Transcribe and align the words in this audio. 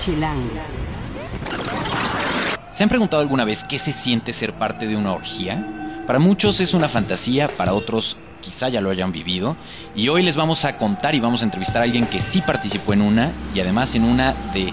Chilango. 0.00 0.48
¿Se 2.72 2.82
han 2.82 2.88
preguntado 2.88 3.20
alguna 3.20 3.44
vez 3.44 3.64
qué 3.64 3.78
se 3.78 3.92
siente 3.92 4.32
ser 4.32 4.54
parte 4.54 4.86
de 4.86 4.96
una 4.96 5.12
orgía? 5.12 6.02
Para 6.06 6.18
muchos 6.18 6.60
es 6.60 6.72
una 6.72 6.88
fantasía, 6.88 7.48
para 7.48 7.74
otros 7.74 8.16
quizá 8.40 8.70
ya 8.70 8.80
lo 8.80 8.88
hayan 8.88 9.12
vivido. 9.12 9.56
Y 9.94 10.08
hoy 10.08 10.22
les 10.22 10.36
vamos 10.36 10.64
a 10.64 10.78
contar 10.78 11.14
y 11.14 11.20
vamos 11.20 11.42
a 11.42 11.44
entrevistar 11.44 11.82
a 11.82 11.84
alguien 11.84 12.06
que 12.06 12.22
sí 12.22 12.40
participó 12.40 12.94
en 12.94 13.02
una 13.02 13.30
y 13.54 13.60
además 13.60 13.94
en 13.94 14.04
una 14.04 14.34
de 14.54 14.72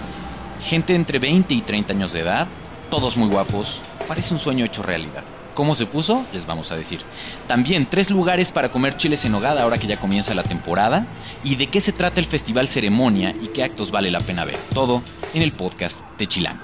gente 0.64 0.94
entre 0.94 1.18
20 1.18 1.52
y 1.52 1.60
30 1.60 1.92
años 1.92 2.12
de 2.12 2.20
edad, 2.20 2.46
todos 2.90 3.18
muy 3.18 3.28
guapos, 3.28 3.80
parece 4.08 4.32
un 4.32 4.40
sueño 4.40 4.64
hecho 4.64 4.82
realidad. 4.82 5.22
¿Cómo 5.58 5.74
se 5.74 5.86
puso? 5.86 6.24
Les 6.32 6.46
vamos 6.46 6.70
a 6.70 6.76
decir. 6.76 7.00
También 7.48 7.88
tres 7.90 8.10
lugares 8.10 8.52
para 8.52 8.70
comer 8.70 8.96
chiles 8.96 9.24
en 9.24 9.34
hogada 9.34 9.64
ahora 9.64 9.76
que 9.76 9.88
ya 9.88 9.96
comienza 9.96 10.32
la 10.32 10.44
temporada. 10.44 11.04
Y 11.42 11.56
de 11.56 11.66
qué 11.66 11.80
se 11.80 11.90
trata 11.90 12.20
el 12.20 12.26
Festival 12.26 12.68
Ceremonia 12.68 13.34
y 13.42 13.48
qué 13.48 13.64
actos 13.64 13.90
vale 13.90 14.12
la 14.12 14.20
pena 14.20 14.44
ver. 14.44 14.60
Todo 14.72 15.02
en 15.34 15.42
el 15.42 15.50
podcast 15.50 16.00
de 16.16 16.28
Chilango. 16.28 16.62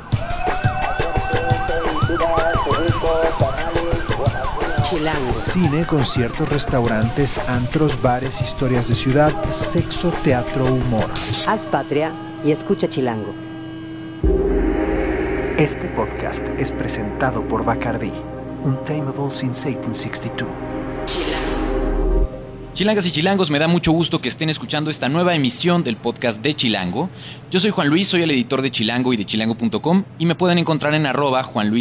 Chilango. 4.84 5.34
Cine, 5.34 5.84
conciertos, 5.86 6.48
restaurantes, 6.48 7.40
antros, 7.48 8.00
bares, 8.00 8.40
historias 8.40 8.86
de 8.86 8.94
ciudad, 8.94 9.32
sexo, 9.46 10.10
teatro, 10.22 10.66
humor. 10.66 11.10
Haz 11.48 11.66
patria 11.66 12.12
y 12.44 12.52
escucha 12.52 12.88
Chilango. 12.88 13.34
Este 15.58 15.88
podcast 15.88 16.48
es 16.58 16.70
presentado 16.70 17.46
por 17.46 17.64
Bacardi, 17.64 18.12
Untamable 18.64 19.30
since 19.30 19.68
1862. 19.68 20.48
Chilangas 22.74 23.06
y 23.06 23.12
chilangos, 23.12 23.50
me 23.50 23.60
da 23.60 23.68
mucho 23.68 23.92
gusto 23.92 24.20
que 24.20 24.28
estén 24.28 24.50
escuchando 24.50 24.90
esta 24.90 25.08
nueva 25.08 25.36
emisión 25.36 25.84
del 25.84 25.96
podcast 25.96 26.42
de 26.42 26.54
Chilango. 26.54 27.08
Yo 27.48 27.60
soy 27.60 27.70
Juan 27.70 27.86
Luis, 27.86 28.08
soy 28.08 28.22
el 28.22 28.32
editor 28.32 28.62
de 28.62 28.72
Chilango 28.72 29.12
y 29.12 29.16
de 29.16 29.24
chilango.com 29.24 30.02
y 30.18 30.26
me 30.26 30.34
pueden 30.34 30.58
encontrar 30.58 30.92
en 30.94 31.06
arroba 31.06 31.44
Juan. 31.44 31.72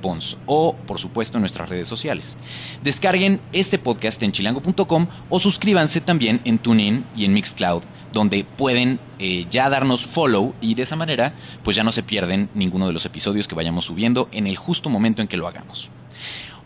Pons 0.00 0.38
o, 0.46 0.74
por 0.86 0.98
supuesto, 0.98 1.36
en 1.36 1.42
nuestras 1.42 1.68
redes 1.68 1.88
sociales. 1.88 2.38
Descarguen 2.82 3.38
este 3.52 3.78
podcast 3.78 4.22
en 4.22 4.32
chilango.com 4.32 5.08
o 5.28 5.40
suscríbanse 5.40 6.00
también 6.00 6.40
en 6.46 6.58
TuneIn 6.58 7.04
y 7.14 7.26
en 7.26 7.34
Mixcloud, 7.34 7.82
donde 8.14 8.44
pueden 8.44 8.98
eh, 9.18 9.46
ya 9.50 9.68
darnos 9.68 10.06
follow 10.06 10.54
y 10.62 10.74
de 10.74 10.84
esa 10.84 10.96
manera 10.96 11.34
pues 11.62 11.76
ya 11.76 11.84
no 11.84 11.92
se 11.92 12.02
pierden 12.02 12.48
ninguno 12.54 12.86
de 12.86 12.94
los 12.94 13.04
episodios 13.04 13.46
que 13.46 13.54
vayamos 13.54 13.84
subiendo 13.84 14.30
en 14.32 14.46
el 14.46 14.56
justo 14.56 14.88
momento 14.88 15.20
en 15.20 15.28
que 15.28 15.36
lo 15.36 15.48
hagamos. 15.48 15.90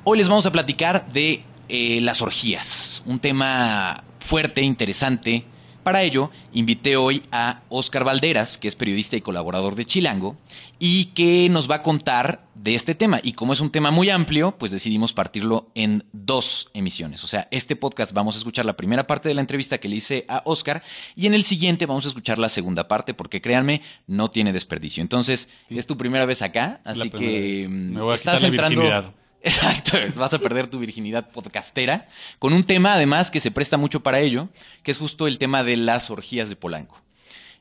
Hoy 0.05 0.19
les 0.19 0.29
vamos 0.29 0.47
a 0.47 0.53
platicar 0.53 1.11
de 1.13 1.45
eh, 1.69 2.01
las 2.03 2.21
orgías, 2.21 3.03
un 3.07 3.21
tema 3.21 4.05
fuerte, 4.21 4.61
interesante. 4.63 5.45
Para 5.83 6.03
ello, 6.03 6.31
invité 6.55 6.97
hoy 6.97 7.23
a 7.31 7.63
Oscar 7.69 8.05
Valderas, 8.05 8.57
que 8.57 8.69
es 8.69 8.75
periodista 8.75 9.17
y 9.17 9.21
colaborador 9.21 9.75
de 9.75 9.85
Chilango, 9.85 10.37
y 10.79 11.07
que 11.07 11.49
nos 11.51 11.71
va 11.71 11.77
a 11.77 11.83
contar 11.83 12.47
de 12.55 12.75
este 12.75 12.95
tema. 12.95 13.21
Y 13.23 13.33
como 13.33 13.53
es 13.53 13.61
un 13.61 13.71
tema 13.71 13.91
muy 13.91 14.09
amplio, 14.09 14.57
pues 14.59 14.73
decidimos 14.73 15.13
partirlo 15.13 15.71
en 15.75 16.05
dos 16.13 16.71
emisiones. 16.73 17.23
O 17.23 17.27
sea, 17.27 17.49
este 17.51 17.77
podcast 17.77 18.13
vamos 18.13 18.35
a 18.35 18.39
escuchar 18.39 18.65
la 18.65 18.77
primera 18.77 19.07
parte 19.07 19.29
de 19.29 19.35
la 19.35 19.43
entrevista 19.43 19.77
que 19.77 19.89
le 19.89 19.97
hice 19.97 20.25
a 20.29 20.43
Oscar, 20.47 20.83
y 21.17 21.27
en 21.27 21.35
el 21.35 21.43
siguiente 21.43 21.85
vamos 21.85 22.07
a 22.07 22.09
escuchar 22.09 22.39
la 22.39 22.49
segunda 22.49 22.89
parte, 22.89 23.13
porque 23.13 23.43
créanme, 23.43 23.83
no 24.07 24.31
tiene 24.31 24.53
desperdicio. 24.53 25.03
Entonces, 25.03 25.49
es 25.69 25.87
tu 25.87 25.97
primera 25.99 26.25
vez 26.25 26.43
acá, 26.43 26.81
así 26.85 27.11
que 27.11 27.67
mm, 27.69 27.95
Me 27.95 28.01
voy 28.01 28.13
a 28.13 28.17
estás 28.17 28.43
la 28.43 28.49
entrando. 28.49 29.15
Exacto, 29.45 29.99
vas 30.17 30.33
a 30.33 30.39
perder 30.39 30.69
tu 30.69 30.79
virginidad 30.79 31.31
podcastera 31.31 32.09
con 32.39 32.55
un 32.55 32.65
tema 32.65 32.95
además 32.95 33.31
que 33.31 33.41
se 33.41 33.51
presta 33.51 33.77
mucho 33.77 34.03
para 34.03 34.21
ello, 34.21 34.49
que 34.83 34.91
es 34.91 34.99
justo 34.99 35.27
el 35.27 35.37
tema 35.39 35.63
de 35.63 35.77
las 35.77 36.11
orgías 36.11 36.49
de 36.49 36.57
Polanco. 36.57 37.01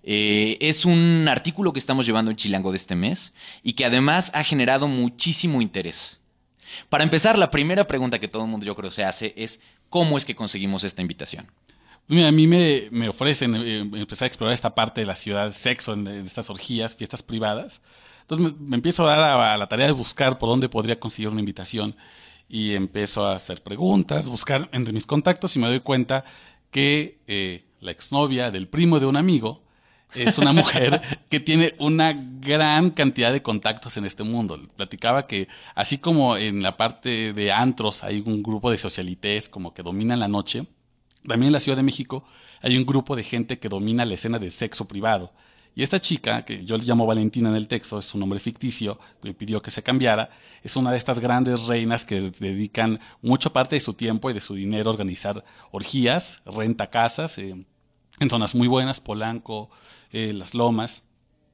Eh, 0.02 0.58
es 0.62 0.86
un 0.86 1.28
artículo 1.30 1.74
que 1.74 1.80
estamos 1.80 2.06
llevando 2.06 2.32
en 2.32 2.38
Chilango 2.38 2.72
de 2.72 2.78
este 2.78 2.96
mes 2.96 3.34
y 3.64 3.74
que 3.74 3.84
además 3.84 4.32
ha 4.34 4.46
generado 4.46 4.88
muchísimo 4.88 5.62
interés. 5.62 6.20
Para 6.90 7.04
empezar, 7.04 7.38
la 7.38 7.52
primera 7.52 7.86
pregunta 7.86 8.18
que 8.18 8.30
todo 8.30 8.44
el 8.44 8.50
mundo 8.50 8.66
yo 8.66 8.76
creo 8.76 8.90
se 8.90 9.04
hace 9.04 9.34
es 9.36 9.60
¿cómo 9.90 10.18
es 10.18 10.24
que 10.24 10.36
conseguimos 10.36 10.86
esta 10.86 11.02
invitación? 11.02 11.52
Mira, 12.08 12.30
a 12.30 12.32
mí 12.32 12.48
me, 12.48 12.88
me 12.92 13.10
ofrecen 13.10 13.56
eh, 13.56 13.80
empezar 13.80 14.26
a 14.26 14.28
explorar 14.28 14.54
esta 14.54 14.74
parte 14.74 15.02
de 15.02 15.08
la 15.08 15.16
ciudad, 15.16 15.52
sexo, 15.52 15.94
en, 15.94 16.08
en 16.08 16.26
estas 16.26 16.50
orgías, 16.50 16.96
fiestas 16.96 17.24
privadas. 17.24 17.82
Entonces 18.24 18.54
me, 18.60 18.68
me 18.68 18.76
empiezo 18.76 19.08
a 19.08 19.16
dar 19.16 19.20
a, 19.22 19.54
a 19.54 19.58
la 19.58 19.68
tarea 19.68 19.86
de 19.86 19.94
buscar 19.94 20.38
por 20.40 20.50
dónde 20.50 20.68
podría 20.68 21.00
conseguir 21.00 21.30
una 21.30 21.40
invitación 21.40 21.96
y 22.50 22.76
empiezo 22.76 23.26
a 23.26 23.36
hacer 23.36 23.64
preguntas, 23.64 24.28
buscar 24.28 24.70
entre 24.74 24.94
mis 24.94 25.08
contactos 25.08 25.56
y 25.56 25.60
me 25.60 25.68
doy 25.68 25.80
cuenta 25.80 26.24
que 26.70 27.20
eh, 27.28 27.64
la 27.80 27.92
exnovia 27.92 28.52
del 28.52 28.68
primo 28.68 29.00
de 29.00 29.06
un 29.06 29.18
amigo 29.18 29.64
es 30.14 30.38
una 30.38 30.54
mujer 30.54 31.02
que 31.30 31.40
tiene 31.40 31.76
una 31.80 32.14
gran 32.14 32.92
cantidad 32.92 33.32
de 33.32 33.42
contactos 33.42 33.98
en 33.98 34.06
este 34.06 34.24
mundo. 34.24 34.62
Platicaba 34.76 35.26
que 35.28 35.48
así 35.76 35.98
como 35.98 36.38
en 36.38 36.62
la 36.62 36.78
parte 36.78 37.34
de 37.34 37.52
antros 37.52 38.04
hay 38.04 38.24
un 38.26 38.44
grupo 38.44 38.70
de 38.70 38.78
socialites 38.78 39.50
como 39.50 39.74
que 39.74 39.84
dominan 39.84 40.20
la 40.20 40.28
noche, 40.28 40.68
también 41.28 41.48
en 41.48 41.54
la 41.54 41.60
Ciudad 41.60 41.78
de 41.78 41.84
México 41.84 42.26
hay 42.62 42.78
un 42.78 42.86
grupo 42.86 43.16
de 43.16 43.24
gente 43.24 43.60
que 43.60 43.70
domina 43.70 44.06
la 44.06 44.14
escena 44.14 44.40
del 44.40 44.52
sexo 44.52 44.88
privado. 44.88 45.32
Y 45.76 45.82
esta 45.82 46.00
chica, 46.00 46.46
que 46.46 46.64
yo 46.64 46.78
le 46.78 46.84
llamo 46.84 47.08
Valentina 47.08 47.50
en 47.50 47.56
el 47.56 47.68
texto, 47.68 47.98
es 47.98 48.14
un 48.14 48.20
nombre 48.20 48.40
ficticio, 48.40 49.00
me 49.24 49.34
pidió 49.34 49.62
que 49.62 49.72
se 49.72 49.82
cambiara, 49.82 50.30
es 50.62 50.76
una 50.76 50.92
de 50.92 50.98
estas 50.98 51.20
grandes 51.20 51.66
reinas 51.66 52.06
que 52.06 52.22
dedican 52.22 53.00
mucha 53.22 53.52
parte 53.52 53.76
de 53.76 53.80
su 53.80 53.94
tiempo 53.94 54.30
y 54.30 54.34
de 54.34 54.42
su 54.42 54.54
dinero 54.54 54.90
a 54.90 54.94
organizar 54.94 55.44
orgías, 55.72 56.42
renta 56.46 56.92
casas, 56.92 57.40
eh, 57.40 57.66
en 58.20 58.30
zonas 58.30 58.54
muy 58.54 58.68
buenas, 58.68 59.02
Polanco, 59.02 59.72
eh, 60.12 60.32
Las 60.34 60.54
Lomas, 60.54 61.04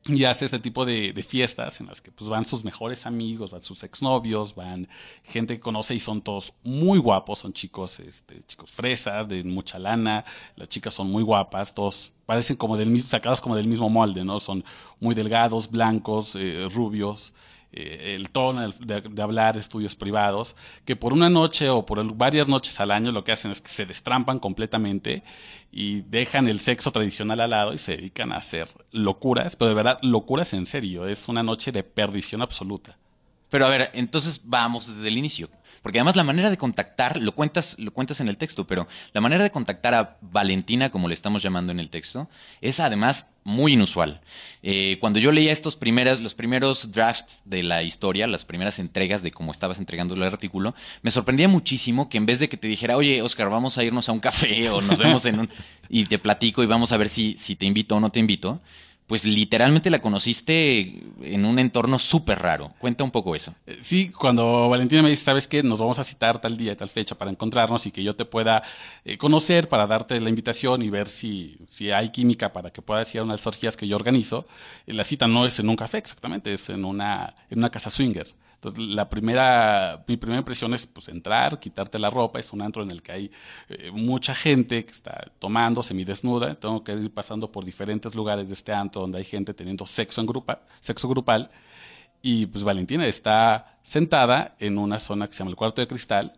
y 0.09 0.25
hace 0.25 0.45
este 0.45 0.59
tipo 0.59 0.85
de, 0.85 1.13
de, 1.13 1.23
fiestas 1.23 1.79
en 1.81 1.87
las 1.87 2.01
que 2.01 2.11
pues, 2.11 2.29
van 2.29 2.45
sus 2.45 2.63
mejores 2.63 3.05
amigos, 3.05 3.51
van 3.51 3.61
sus 3.61 3.83
exnovios, 3.83 4.55
van 4.55 4.87
gente 5.23 5.55
que 5.55 5.59
conoce 5.59 5.95
y 5.95 5.99
son 5.99 6.21
todos 6.21 6.53
muy 6.63 6.99
guapos, 6.99 7.39
son 7.39 7.53
chicos, 7.53 7.99
este, 7.99 8.41
chicos 8.43 8.71
fresas, 8.71 9.27
de 9.27 9.43
mucha 9.43 9.77
lana, 9.77 10.25
las 10.55 10.69
chicas 10.69 10.93
son 10.93 11.11
muy 11.11 11.23
guapas, 11.23 11.73
todos 11.73 12.13
parecen 12.25 12.55
como 12.55 12.77
del 12.77 12.89
mismo, 12.89 13.09
sacados 13.09 13.41
como 13.41 13.55
del 13.55 13.67
mismo 13.67 13.89
molde, 13.89 14.23
¿no? 14.23 14.39
Son 14.39 14.63
muy 14.99 15.15
delgados, 15.15 15.69
blancos, 15.69 16.35
eh, 16.35 16.67
rubios, 16.71 17.33
eh, 17.71 18.15
el 18.15 18.29
tono 18.29 18.71
de, 18.79 19.01
de, 19.01 19.21
hablar, 19.21 19.55
estudios 19.57 19.95
privados, 19.95 20.55
que 20.85 20.95
por 20.95 21.13
una 21.13 21.29
noche 21.29 21.69
o 21.69 21.85
por 21.85 22.03
varias 22.15 22.47
noches 22.47 22.79
al 22.79 22.91
año 22.91 23.11
lo 23.11 23.23
que 23.23 23.31
hacen 23.31 23.51
es 23.51 23.61
que 23.61 23.69
se 23.69 23.85
destrampan 23.85 24.39
completamente 24.39 25.23
y 25.71 26.01
dejan 26.01 26.47
el 26.47 26.59
sexo 26.59 26.91
tradicional 26.91 27.39
al 27.41 27.49
lado 27.51 27.73
y 27.73 27.77
se 27.77 27.97
dedican 27.97 28.31
a 28.31 28.37
hacer 28.37 28.67
locuras, 28.91 29.55
pero 29.55 29.69
de 29.69 29.75
verdad 29.75 29.99
locuras 30.01 30.53
en 30.53 30.65
serio, 30.65 31.07
es 31.07 31.27
una 31.27 31.43
noche 31.43 31.71
de 31.71 31.83
perdición 31.83 32.41
absoluta. 32.41 32.97
Pero 33.49 33.65
a 33.65 33.69
ver, 33.69 33.89
entonces 33.93 34.41
vamos 34.43 34.87
desde 34.87 35.07
el 35.07 35.17
inicio. 35.17 35.49
Porque 35.81 35.99
además 35.99 36.15
la 36.15 36.23
manera 36.23 36.49
de 36.49 36.57
contactar, 36.57 37.17
lo 37.17 37.33
cuentas, 37.33 37.75
lo 37.79 37.91
cuentas 37.91 38.19
en 38.19 38.27
el 38.27 38.37
texto, 38.37 38.67
pero 38.67 38.87
la 39.13 39.21
manera 39.21 39.43
de 39.43 39.51
contactar 39.51 39.93
a 39.93 40.17
Valentina, 40.21 40.89
como 40.89 41.07
le 41.07 41.13
estamos 41.13 41.41
llamando 41.41 41.71
en 41.71 41.79
el 41.79 41.89
texto, 41.89 42.29
es 42.61 42.79
además 42.79 43.27
muy 43.43 43.73
inusual. 43.73 44.21
Eh, 44.61 44.97
cuando 44.99 45.19
yo 45.19 45.31
leía 45.31 45.51
estos 45.51 45.75
primeros, 45.75 46.19
los 46.19 46.35
primeros 46.35 46.91
drafts 46.91 47.41
de 47.45 47.63
la 47.63 47.83
historia, 47.83 48.27
las 48.27 48.45
primeras 48.45 48.79
entregas 48.79 49.23
de 49.23 49.31
cómo 49.31 49.51
estabas 49.51 49.79
entregando 49.79 50.13
el 50.13 50.23
artículo, 50.23 50.75
me 51.01 51.11
sorprendía 51.11 51.47
muchísimo 51.47 52.09
que 52.09 52.17
en 52.17 52.25
vez 52.25 52.39
de 52.39 52.49
que 52.49 52.57
te 52.57 52.67
dijera, 52.67 52.97
oye, 52.97 53.21
Oscar, 53.21 53.49
vamos 53.49 53.77
a 53.77 53.83
irnos 53.83 54.09
a 54.09 54.11
un 54.11 54.19
café 54.19 54.69
o 54.69 54.81
nos 54.81 54.97
vemos 54.97 55.25
en 55.25 55.39
un... 55.41 55.49
y 55.89 56.05
te 56.05 56.19
platico 56.19 56.63
y 56.63 56.67
vamos 56.67 56.91
a 56.91 56.97
ver 56.97 57.09
si, 57.09 57.35
si 57.37 57.55
te 57.55 57.65
invito 57.65 57.95
o 57.95 57.99
no 57.99 58.11
te 58.11 58.19
invito, 58.19 58.61
pues 59.09 59.25
literalmente 59.25 59.89
la 59.89 60.03
conociste 60.03 61.01
en 61.23 61.43
un 61.43 61.57
entorno 61.57 61.97
súper 61.97 62.37
raro. 62.37 62.75
Cuenta 62.77 63.03
un 63.03 63.09
poco 63.09 63.35
eso. 63.35 63.55
Sí, 63.81 64.09
cuando 64.09 64.69
Valentina 64.69 65.01
me 65.01 65.09
dice, 65.09 65.23
¿sabes 65.23 65.47
qué? 65.47 65.63
Nos 65.63 65.79
vamos 65.79 65.97
a 65.97 66.03
citar 66.03 66.39
tal 66.39 66.57
día 66.57 66.73
y 66.73 66.75
tal 66.75 66.89
fecha 66.89 67.15
para 67.15 67.31
encontrarnos 67.31 67.87
y 67.87 67.91
que 67.91 68.03
yo 68.03 68.15
te 68.15 68.25
pueda 68.25 68.61
eh, 69.03 69.17
conocer 69.17 69.67
para 69.67 69.87
darte 69.87 70.19
la 70.19 70.29
invitación 70.29 70.83
y 70.83 70.91
ver 70.91 71.07
si, 71.07 71.57
si 71.65 71.89
hay 71.89 72.09
química 72.09 72.53
para 72.53 72.69
que 72.69 72.83
puedas 72.83 73.13
ir 73.15 73.21
a 73.21 73.23
unas 73.23 73.47
orgías 73.47 73.75
que 73.75 73.87
yo 73.87 73.95
organizo. 73.95 74.45
La 74.85 75.03
cita 75.03 75.27
no 75.27 75.43
es 75.43 75.59
en 75.59 75.69
un 75.69 75.75
café 75.75 75.97
exactamente, 75.97 76.53
es 76.53 76.69
en 76.69 76.85
una, 76.85 77.33
en 77.49 77.57
una 77.57 77.71
casa 77.71 77.89
swinger. 77.89 78.27
Entonces, 78.61 78.87
la 78.87 79.07
primera, 79.07 80.03
mi 80.05 80.17
primera 80.17 80.39
impresión 80.39 80.73
es 80.73 80.85
pues 80.85 81.07
entrar, 81.07 81.59
quitarte 81.59 81.97
la 81.97 82.09
ropa, 82.09 82.39
es 82.39 82.51
un 82.51 82.61
antro 82.61 82.83
en 82.83 82.91
el 82.91 83.01
que 83.01 83.11
hay 83.13 83.31
eh, 83.69 83.89
mucha 83.89 84.35
gente 84.35 84.83
que 84.83 84.91
está 84.91 85.31
tomando 85.39 85.81
semidesnuda, 85.81 86.55
tengo 86.55 86.83
que 86.83 86.91
ir 86.91 87.09
pasando 87.13 87.49
por 87.49 87.63
diferentes 87.63 88.13
lugares 88.15 88.47
de 88.47 88.53
este 88.53 88.73
antro 88.73 88.99
donde 88.99 89.19
hay 89.19 89.23
gente 89.23 89.53
teniendo 89.53 89.85
sexo 89.85 90.19
en 90.19 90.27
grupa, 90.27 90.61
sexo 90.81 91.07
grupal, 91.07 91.49
y 92.21 92.47
pues 92.47 92.65
Valentina 92.65 93.07
está 93.07 93.77
sentada 93.81 94.57
en 94.59 94.77
una 94.77 94.99
zona 94.99 95.27
que 95.27 95.33
se 95.33 95.39
llama 95.39 95.51
el 95.51 95.55
cuarto 95.55 95.79
de 95.79 95.87
cristal, 95.87 96.37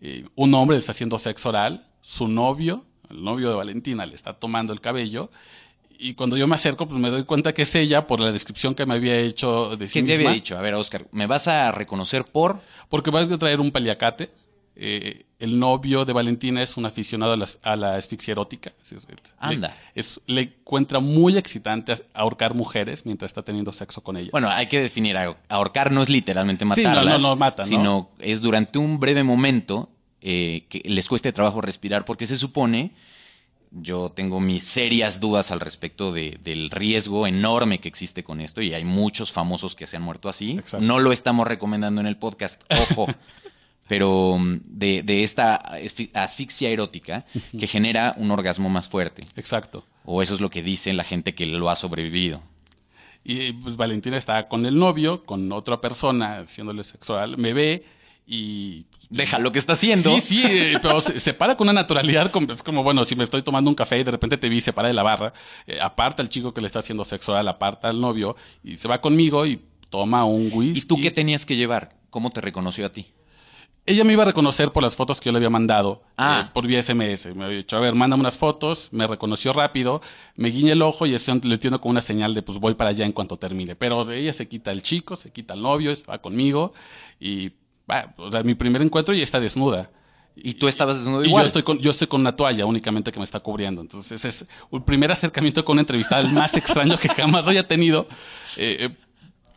eh, 0.00 0.26
un 0.36 0.54
hombre 0.54 0.78
está 0.78 0.92
haciendo 0.92 1.18
sexo 1.18 1.50
oral, 1.50 1.86
su 2.00 2.26
novio, 2.26 2.86
el 3.10 3.22
novio 3.22 3.50
de 3.50 3.56
Valentina, 3.56 4.06
le 4.06 4.14
está 4.14 4.32
tomando 4.32 4.72
el 4.72 4.80
cabello, 4.80 5.30
y 6.00 6.14
cuando 6.14 6.36
yo 6.36 6.46
me 6.46 6.54
acerco, 6.54 6.88
pues 6.88 7.00
me 7.00 7.10
doy 7.10 7.24
cuenta 7.24 7.52
que 7.54 7.62
es 7.62 7.74
ella 7.74 8.06
por 8.06 8.20
la 8.20 8.32
descripción 8.32 8.74
que 8.74 8.86
me 8.86 8.94
había 8.94 9.18
hecho 9.18 9.76
de 9.76 9.86
sí 9.86 9.94
¿Quién 9.94 10.06
misma. 10.06 10.18
te 10.22 10.26
había 10.28 10.34
dicho? 10.34 10.58
A 10.58 10.60
ver, 10.62 10.74
Oscar, 10.74 11.06
¿me 11.12 11.26
vas 11.26 11.46
a 11.48 11.70
reconocer 11.72 12.24
por...? 12.24 12.60
Porque 12.88 13.10
vas 13.10 13.30
a 13.30 13.38
traer 13.38 13.60
un 13.60 13.70
paliacate, 13.70 14.30
eh, 14.76 15.26
el 15.38 15.58
novio 15.58 16.04
de 16.06 16.12
Valentina 16.12 16.62
es 16.62 16.76
un 16.78 16.86
aficionado 16.86 17.32
a 17.34 17.36
la, 17.36 17.46
a 17.62 17.76
la 17.76 17.96
asfixia 17.96 18.32
erótica. 18.32 18.72
Decir, 18.78 18.98
le- 19.08 19.16
Anda. 19.38 19.76
es- 19.94 20.20
le 20.26 20.40
encuentra 20.42 21.00
muy 21.00 21.36
excitante 21.36 21.94
ahorcar 22.14 22.54
mujeres 22.54 23.04
mientras 23.04 23.30
está 23.30 23.42
teniendo 23.42 23.72
sexo 23.72 24.00
con 24.02 24.16
ellas. 24.16 24.30
Bueno, 24.32 24.48
hay 24.48 24.68
que 24.68 24.80
definir, 24.80 25.16
ahor- 25.16 25.36
ahorcar 25.48 25.92
no 25.92 26.02
es 26.02 26.08
literalmente 26.08 26.64
Sí, 26.74 26.82
no, 26.82 26.88
matarlas, 26.88 27.20
no, 27.20 27.28
no 27.30 27.36
mata, 27.36 27.64
¿no? 27.64 27.68
sino 27.68 28.10
es 28.20 28.40
durante 28.40 28.78
un 28.78 28.98
breve 29.00 29.22
momento 29.22 29.90
eh, 30.22 30.66
que 30.70 30.82
les 30.84 31.08
cueste 31.08 31.32
trabajo 31.32 31.60
respirar, 31.60 32.04
porque 32.04 32.26
se 32.26 32.36
supone, 32.38 32.92
yo 33.72 34.10
tengo 34.10 34.40
mis 34.40 34.64
serias 34.64 35.20
dudas 35.20 35.50
al 35.50 35.60
respecto 35.60 36.12
de- 36.12 36.38
del 36.42 36.70
riesgo 36.70 37.26
enorme 37.26 37.78
que 37.80 37.88
existe 37.88 38.24
con 38.24 38.40
esto, 38.40 38.62
y 38.62 38.74
hay 38.74 38.84
muchos 38.84 39.30
famosos 39.32 39.74
que 39.76 39.86
se 39.86 39.96
han 39.96 40.02
muerto 40.02 40.28
así. 40.28 40.52
Exacto. 40.52 40.84
No 40.86 40.98
lo 40.98 41.12
estamos 41.12 41.46
recomendando 41.46 42.00
en 42.00 42.06
el 42.06 42.16
podcast, 42.16 42.62
ojo. 42.90 43.06
Pero 43.88 44.36
mm, 44.38 44.60
de, 44.64 45.02
de 45.02 45.22
esta 45.24 45.60
asfi- 45.78 46.10
asfixia 46.14 46.68
erótica 46.70 47.26
que 47.58 47.66
genera 47.66 48.14
un 48.16 48.30
orgasmo 48.30 48.68
más 48.68 48.88
fuerte. 48.88 49.22
Exacto. 49.36 49.84
O 50.04 50.22
eso 50.22 50.34
es 50.34 50.40
lo 50.40 50.48
que 50.50 50.62
dice 50.62 50.92
la 50.92 51.02
gente 51.04 51.34
que 51.34 51.46
lo 51.46 51.70
ha 51.70 51.76
sobrevivido. 51.76 52.40
Y 53.24 53.52
pues 53.52 53.76
Valentina 53.76 54.16
está 54.16 54.48
con 54.48 54.64
el 54.64 54.78
novio, 54.78 55.24
con 55.24 55.50
otra 55.52 55.80
persona, 55.80 56.38
haciéndole 56.38 56.84
sexual, 56.84 57.36
me 57.36 57.52
ve 57.52 57.84
y... 58.34 58.86
Deja 59.10 59.40
lo 59.40 59.50
que 59.50 59.58
está 59.58 59.72
haciendo. 59.72 60.14
Sí, 60.14 60.20
sí, 60.20 60.42
eh, 60.46 60.78
pero 60.80 61.00
se, 61.00 61.18
se 61.18 61.34
para 61.34 61.56
con 61.56 61.64
una 61.68 61.72
naturalidad, 61.72 62.30
como- 62.30 62.52
es 62.52 62.62
como, 62.62 62.84
bueno, 62.84 63.04
si 63.04 63.16
me 63.16 63.24
estoy 63.24 63.42
tomando 63.42 63.68
un 63.68 63.74
café 63.74 63.98
y 63.98 64.04
de 64.04 64.12
repente 64.12 64.36
te 64.38 64.48
vi 64.48 64.60
se 64.60 64.72
para 64.72 64.86
de 64.86 64.94
la 64.94 65.02
barra, 65.02 65.32
eh, 65.66 65.80
aparta 65.82 66.22
al 66.22 66.28
chico 66.28 66.54
que 66.54 66.60
le 66.60 66.68
está 66.68 66.78
haciendo 66.78 67.04
sexual, 67.04 67.48
aparta 67.48 67.88
al 67.88 68.00
novio 68.00 68.36
y 68.62 68.76
se 68.76 68.86
va 68.86 69.00
conmigo 69.00 69.44
y 69.46 69.60
toma 69.88 70.24
un 70.24 70.48
whisky. 70.52 70.78
¿Y 70.78 70.82
tú 70.82 70.96
qué 71.02 71.10
tenías 71.10 71.44
que 71.44 71.56
llevar? 71.56 71.96
¿Cómo 72.10 72.30
te 72.30 72.40
reconoció 72.40 72.86
a 72.86 72.92
ti? 72.92 73.06
Ella 73.84 74.04
me 74.04 74.12
iba 74.12 74.22
a 74.22 74.26
reconocer 74.26 74.70
por 74.70 74.84
las 74.84 74.94
fotos 74.94 75.18
que 75.20 75.26
yo 75.26 75.32
le 75.32 75.38
había 75.38 75.50
mandado 75.50 76.02
Ah. 76.16 76.44
eh, 76.46 76.50
por 76.54 76.68
vía 76.68 76.80
SMS. 76.80 77.34
Me 77.34 77.46
había 77.46 77.56
dicho, 77.56 77.76
a 77.76 77.80
ver, 77.80 77.94
mándame 77.96 78.20
unas 78.20 78.38
fotos, 78.38 78.90
me 78.92 79.08
reconoció 79.08 79.52
rápido, 79.52 80.02
me 80.36 80.50
guiña 80.50 80.74
el 80.74 80.82
ojo 80.82 81.06
y 81.06 81.14
eso 81.14 81.34
le 81.42 81.54
entiendo 81.54 81.80
como 81.80 81.90
una 81.90 82.00
señal 82.00 82.32
de 82.34 82.42
pues 82.42 82.58
voy 82.58 82.74
para 82.74 82.90
allá 82.90 83.06
en 83.06 83.12
cuanto 83.12 83.38
termine. 83.38 83.74
Pero 83.74 84.08
ella 84.12 84.32
se 84.32 84.46
quita 84.46 84.70
el 84.70 84.82
chico, 84.84 85.16
se 85.16 85.32
quita 85.32 85.54
el 85.54 85.62
novio, 85.62 85.96
se 85.96 86.04
va 86.04 86.18
conmigo 86.22 86.72
y 87.18 87.50
o 88.16 88.30
sea, 88.30 88.42
mi 88.42 88.54
primer 88.54 88.82
encuentro 88.82 89.14
y 89.14 89.22
está 89.22 89.40
desnuda. 89.40 89.90
Y 90.36 90.54
tú 90.54 90.68
estabas 90.68 90.98
desnudo 90.98 91.24
Y 91.24 91.28
igual. 91.28 91.42
yo 91.42 91.46
estoy, 91.46 91.62
con, 91.62 91.78
yo 91.80 91.90
estoy 91.90 92.06
con 92.06 92.20
una 92.20 92.34
toalla 92.34 92.64
únicamente 92.64 93.12
que 93.12 93.18
me 93.18 93.24
está 93.24 93.40
cubriendo. 93.40 93.82
Entonces 93.82 94.24
es 94.24 94.46
un 94.70 94.82
primer 94.84 95.10
acercamiento 95.10 95.64
con 95.64 95.74
una 95.74 95.82
entrevista 95.82 96.18
el 96.20 96.32
más 96.32 96.54
extraño 96.56 96.96
que 96.98 97.08
jamás 97.08 97.46
haya 97.48 97.66
tenido. 97.66 98.06
Eh, 98.56 98.76
eh, 98.80 98.96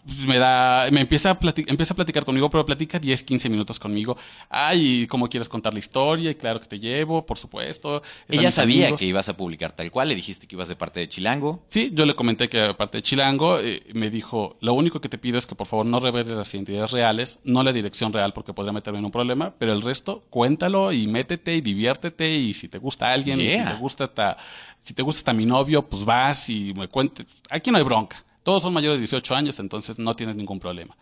pues 0.05 0.25
me 0.25 0.37
da, 0.37 0.87
me 0.91 1.01
empieza 1.01 1.31
a, 1.31 1.39
plati- 1.39 1.65
empieza 1.67 1.93
a 1.93 1.95
platicar 1.95 2.25
conmigo, 2.25 2.49
pero 2.49 2.65
platica 2.65 2.99
10, 2.99 3.23
15 3.23 3.49
minutos 3.49 3.79
conmigo. 3.79 4.17
Ay, 4.49 5.07
¿cómo 5.07 5.29
quieres 5.29 5.47
contar 5.49 5.73
la 5.73 5.79
historia? 5.79 6.31
Y 6.31 6.35
claro 6.35 6.59
que 6.59 6.67
te 6.67 6.79
llevo, 6.79 7.25
por 7.25 7.37
supuesto. 7.37 8.01
Ella 8.27 8.51
sabía 8.51 8.83
amigos. 8.85 8.99
que 8.99 9.05
ibas 9.05 9.29
a 9.29 9.37
publicar 9.37 9.73
tal 9.75 9.89
cual, 9.91 10.09
le 10.09 10.15
dijiste 10.15 10.47
que 10.47 10.55
ibas 10.55 10.67
de 10.67 10.75
parte 10.75 10.99
de 10.99 11.09
Chilango. 11.09 11.63
Sí, 11.67 11.91
yo 11.93 12.05
le 12.05 12.15
comenté 12.15 12.49
que 12.49 12.61
aparte 12.61 12.97
de 12.97 13.01
Chilango, 13.03 13.59
eh, 13.59 13.83
me 13.93 14.09
dijo, 14.09 14.57
lo 14.61 14.73
único 14.73 14.99
que 14.99 15.09
te 15.09 15.17
pido 15.17 15.37
es 15.37 15.47
que 15.47 15.55
por 15.55 15.67
favor 15.67 15.85
no 15.85 15.99
reveles 15.99 16.31
las 16.33 16.53
identidades 16.53 16.91
reales, 16.91 17.39
no 17.43 17.63
la 17.63 17.71
dirección 17.73 18.11
real 18.13 18.33
porque 18.33 18.53
podría 18.53 18.73
meterme 18.73 18.99
en 18.99 19.05
un 19.05 19.11
problema, 19.11 19.53
pero 19.57 19.73
el 19.73 19.81
resto, 19.81 20.23
cuéntalo 20.29 20.91
y 20.91 21.07
métete 21.07 21.55
y 21.55 21.61
diviértete 21.61 22.29
y 22.35 22.53
si 22.53 22.67
te 22.67 22.77
gusta 22.77 23.11
alguien, 23.11 23.39
y 23.39 23.45
si 23.51 23.57
te 23.57 23.79
gusta 23.79 24.03
hasta, 24.03 24.37
si 24.79 24.93
te 24.93 25.01
gusta 25.01 25.19
hasta 25.19 25.33
mi 25.33 25.45
novio, 25.45 25.87
pues 25.87 26.03
vas 26.05 26.49
y 26.49 26.73
me 26.73 26.87
cuentes. 26.87 27.25
Aquí 27.49 27.71
no 27.71 27.77
hay 27.77 27.83
bronca. 27.83 28.23
Todos 28.43 28.61
son 28.63 28.73
mayores 28.73 28.99
de 28.99 29.03
18 29.03 29.35
años, 29.35 29.59
entonces 29.59 29.97
no 29.99 30.15
tienes 30.15 30.35
ningún 30.35 30.59
problema. 30.59 30.95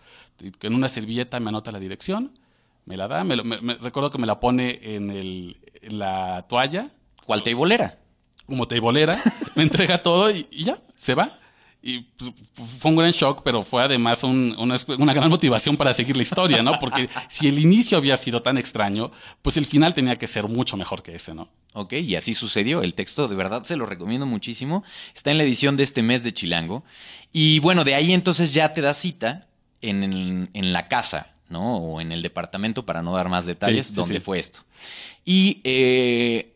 En 0.61 0.73
una 0.75 0.87
servilleta 0.87 1.39
me 1.39 1.49
anota 1.49 1.71
la 1.71 1.79
dirección, 1.79 2.31
me 2.85 2.97
la 2.97 3.07
da, 3.07 3.23
me, 3.23 3.35
lo- 3.35 3.43
me- 3.43 3.59
me- 3.61 3.75
recuerdo 3.75 4.11
que 4.11 4.17
me 4.17 4.27
la 4.27 4.39
pone 4.39 4.79
en, 4.81 5.09
el, 5.11 5.57
en 5.81 5.99
la 5.99 6.45
toalla, 6.47 6.89
¿Cuál 7.25 7.43
teibolera? 7.43 7.97
como 8.45 8.67
teibolera, 8.67 9.21
me 9.55 9.63
entrega 9.63 10.01
todo 10.03 10.29
y, 10.31 10.47
y 10.51 10.65
ya, 10.65 10.77
se 10.95 11.15
va. 11.15 11.39
Y 11.83 12.01
pues, 12.01 12.31
fue 12.79 12.91
un 12.91 12.97
gran 12.97 13.11
shock, 13.11 13.41
pero 13.43 13.63
fue 13.63 13.81
además 13.81 14.23
un- 14.23 14.55
una, 14.59 14.75
una 14.99 15.13
gran 15.15 15.29
motivación 15.29 15.77
para 15.77 15.93
seguir 15.93 16.15
la 16.15 16.21
historia, 16.21 16.61
¿no? 16.61 16.77
Porque 16.77 17.09
si 17.29 17.47
el 17.47 17.57
inicio 17.57 17.97
había 17.97 18.15
sido 18.17 18.43
tan 18.43 18.57
extraño, 18.59 19.11
pues 19.41 19.57
el 19.57 19.65
final 19.65 19.93
tenía 19.95 20.15
que 20.17 20.27
ser 20.27 20.47
mucho 20.47 20.77
mejor 20.77 21.01
que 21.01 21.15
ese, 21.15 21.33
¿no? 21.33 21.49
Ok, 21.73 21.93
y 21.93 22.15
así 22.15 22.33
sucedió. 22.35 22.83
El 22.83 22.93
texto 22.93 23.27
de 23.27 23.35
verdad 23.35 23.63
se 23.63 23.77
lo 23.77 23.85
recomiendo 23.87 24.25
muchísimo. 24.27 24.83
Está 25.15 25.31
en 25.31 25.37
la 25.39 25.43
edición 25.43 25.75
de 25.75 25.83
este 25.83 26.03
mes 26.03 26.23
de 26.23 26.33
Chilango. 26.33 26.83
Y 27.33 27.57
bueno, 27.59 27.83
de 27.83 27.95
ahí 27.95 28.13
entonces 28.13 28.53
ya 28.53 28.73
te 28.73 28.81
das 28.81 28.97
cita 28.99 29.47
en, 29.81 30.49
en 30.53 30.73
la 30.73 30.87
casa, 30.87 31.33
¿no? 31.49 31.77
O 31.77 31.99
en 32.01 32.11
el 32.11 32.21
departamento, 32.21 32.85
para 32.85 33.01
no 33.01 33.15
dar 33.15 33.27
más 33.29 33.45
detalles, 33.47 33.87
Sí, 33.87 34.03
sí. 34.05 34.19
fue 34.19 34.37
esto. 34.37 34.59
Y, 35.25 35.61
eh, 35.63 36.53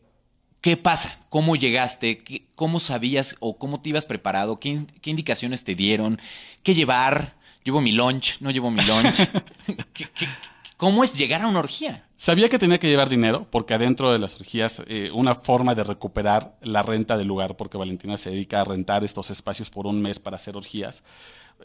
¿qué 0.66 0.78
pasa? 0.78 1.20
¿Cómo 1.30 1.56
llegaste? 1.56 2.18
¿Qué- 2.24 2.48
¿Cómo 2.56 2.80
sabías 2.80 3.36
o 3.40 3.56
cómo 3.60 3.82
te 3.82 3.90
ibas 3.90 4.06
preparado? 4.06 4.60
¿Qué, 4.60 4.70
in- 4.70 4.92
qué 5.00 5.12
indicaciones 5.12 5.64
te 5.64 5.76
dieron? 5.76 6.20
¿Qué 6.64 6.74
llevar? 6.74 7.36
¿Llevo 7.64 7.82
mi 7.82 7.92
lunch? 7.92 8.38
¿No 8.40 8.50
llevo 8.50 8.72
mi 8.72 8.82
lunch? 8.82 9.14
¿Qué- 9.94 10.08
qué- 10.16 10.28
cómo 10.76 11.04
es 11.04 11.14
llegar 11.14 11.44
a 11.44 11.48
una 11.48 11.60
orgía? 11.60 12.08
Sabía 12.16 12.50
que 12.50 12.58
tenía 12.58 12.80
que 12.80 12.88
llevar 12.90 13.10
dinero, 13.10 13.46
porque 13.52 13.76
adentro 13.76 14.12
de 14.12 14.18
las 14.18 14.38
orgías, 14.38 14.82
eh, 14.88 15.12
una 15.14 15.36
forma 15.36 15.76
de 15.76 15.84
recuperar 15.84 16.56
la 16.62 16.82
renta 16.82 17.16
del 17.16 17.28
lugar, 17.28 17.56
porque 17.58 17.78
Valentina 17.78 18.18
se 18.18 18.32
dedica 18.32 18.62
a 18.62 18.64
rentar 18.64 19.04
estos 19.04 19.30
espacios 19.30 19.70
por 19.70 19.86
un 19.86 20.02
mes 20.02 20.18
para 20.18 20.38
hacer 20.38 20.58
orgías. 20.58 21.04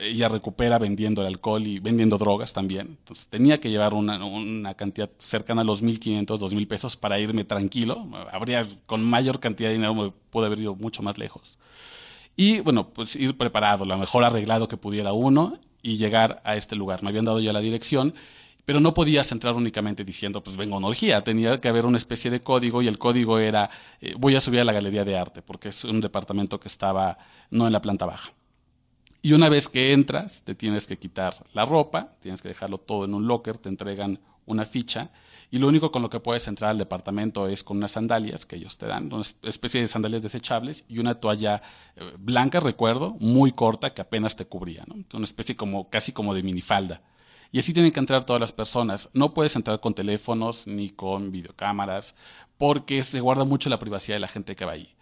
Ella 0.00 0.28
recupera 0.28 0.78
vendiendo 0.78 1.20
el 1.22 1.28
alcohol 1.28 1.66
y 1.66 1.78
vendiendo 1.78 2.18
drogas 2.18 2.52
también. 2.52 2.96
Entonces 2.98 3.28
tenía 3.28 3.60
que 3.60 3.70
llevar 3.70 3.94
una, 3.94 4.24
una 4.24 4.74
cantidad 4.74 5.10
cercana 5.18 5.62
a 5.62 5.64
los 5.64 5.82
1.500, 5.82 6.26
2.000 6.26 6.66
pesos 6.66 6.96
para 6.96 7.18
irme 7.18 7.44
tranquilo. 7.44 8.08
Habría, 8.32 8.66
con 8.86 9.04
mayor 9.04 9.40
cantidad 9.40 9.68
de 9.68 9.74
dinero, 9.74 9.94
me 9.94 10.10
pude 10.30 10.46
haber 10.46 10.60
ido 10.60 10.74
mucho 10.74 11.02
más 11.02 11.18
lejos. 11.18 11.58
Y 12.36 12.60
bueno, 12.60 12.88
pues 12.88 13.16
ir 13.16 13.36
preparado, 13.36 13.84
lo 13.84 13.98
mejor 13.98 14.24
arreglado 14.24 14.68
que 14.68 14.76
pudiera 14.76 15.12
uno 15.12 15.58
y 15.82 15.96
llegar 15.96 16.40
a 16.44 16.56
este 16.56 16.76
lugar. 16.76 17.02
Me 17.02 17.10
habían 17.10 17.24
dado 17.24 17.40
ya 17.40 17.52
la 17.52 17.60
dirección, 17.60 18.14
pero 18.64 18.80
no 18.80 18.94
podías 18.94 19.30
entrar 19.32 19.54
únicamente 19.54 20.04
diciendo, 20.04 20.42
pues 20.42 20.56
vengo 20.56 20.76
a 20.76 20.78
una 20.78 20.88
orgía. 20.88 21.22
Tenía 21.22 21.60
que 21.60 21.68
haber 21.68 21.86
una 21.86 21.98
especie 21.98 22.30
de 22.30 22.40
código 22.40 22.82
y 22.82 22.88
el 22.88 22.98
código 22.98 23.38
era, 23.38 23.70
eh, 24.00 24.14
voy 24.16 24.36
a 24.36 24.40
subir 24.40 24.60
a 24.60 24.64
la 24.64 24.72
galería 24.72 25.04
de 25.04 25.18
arte, 25.18 25.42
porque 25.42 25.68
es 25.68 25.84
un 25.84 26.00
departamento 26.00 26.60
que 26.60 26.68
estaba 26.68 27.18
no 27.50 27.66
en 27.66 27.72
la 27.72 27.80
planta 27.82 28.06
baja. 28.06 28.32
Y 29.22 29.34
una 29.34 29.48
vez 29.48 29.68
que 29.68 29.92
entras, 29.92 30.42
te 30.42 30.54
tienes 30.54 30.86
que 30.86 30.98
quitar 30.98 31.34
la 31.52 31.66
ropa, 31.66 32.14
tienes 32.20 32.40
que 32.40 32.48
dejarlo 32.48 32.78
todo 32.78 33.04
en 33.04 33.14
un 33.14 33.26
locker, 33.26 33.58
te 33.58 33.68
entregan 33.68 34.18
una 34.46 34.64
ficha 34.64 35.10
y 35.50 35.58
lo 35.58 35.68
único 35.68 35.90
con 35.90 36.02
lo 36.02 36.10
que 36.10 36.20
puedes 36.20 36.46
entrar 36.48 36.70
al 36.70 36.78
departamento 36.78 37.48
es 37.48 37.64
con 37.64 37.78
unas 37.78 37.92
sandalias 37.92 38.46
que 38.46 38.56
ellos 38.56 38.78
te 38.78 38.86
dan, 38.86 39.12
una 39.12 39.24
especie 39.42 39.80
de 39.80 39.88
sandalias 39.88 40.22
desechables 40.22 40.84
y 40.88 41.00
una 41.00 41.16
toalla 41.16 41.60
eh, 41.96 42.12
blanca, 42.18 42.60
recuerdo, 42.60 43.16
muy 43.18 43.52
corta 43.52 43.92
que 43.92 44.00
apenas 44.00 44.36
te 44.36 44.46
cubría, 44.46 44.84
¿no? 44.86 45.04
una 45.12 45.24
especie 45.24 45.56
como 45.56 45.90
casi 45.90 46.12
como 46.12 46.34
de 46.34 46.42
minifalda. 46.42 47.02
Y 47.52 47.58
así 47.58 47.74
tienen 47.74 47.90
que 47.90 47.98
entrar 47.98 48.24
todas 48.24 48.38
las 48.38 48.52
personas. 48.52 49.10
No 49.12 49.34
puedes 49.34 49.56
entrar 49.56 49.80
con 49.80 49.92
teléfonos 49.92 50.68
ni 50.68 50.90
con 50.90 51.32
videocámaras 51.32 52.14
porque 52.56 53.02
se 53.02 53.20
guarda 53.20 53.44
mucho 53.44 53.68
la 53.68 53.80
privacidad 53.80 54.14
de 54.14 54.20
la 54.20 54.28
gente 54.28 54.54
que 54.54 54.64
va 54.64 54.72
ahí 54.72 54.94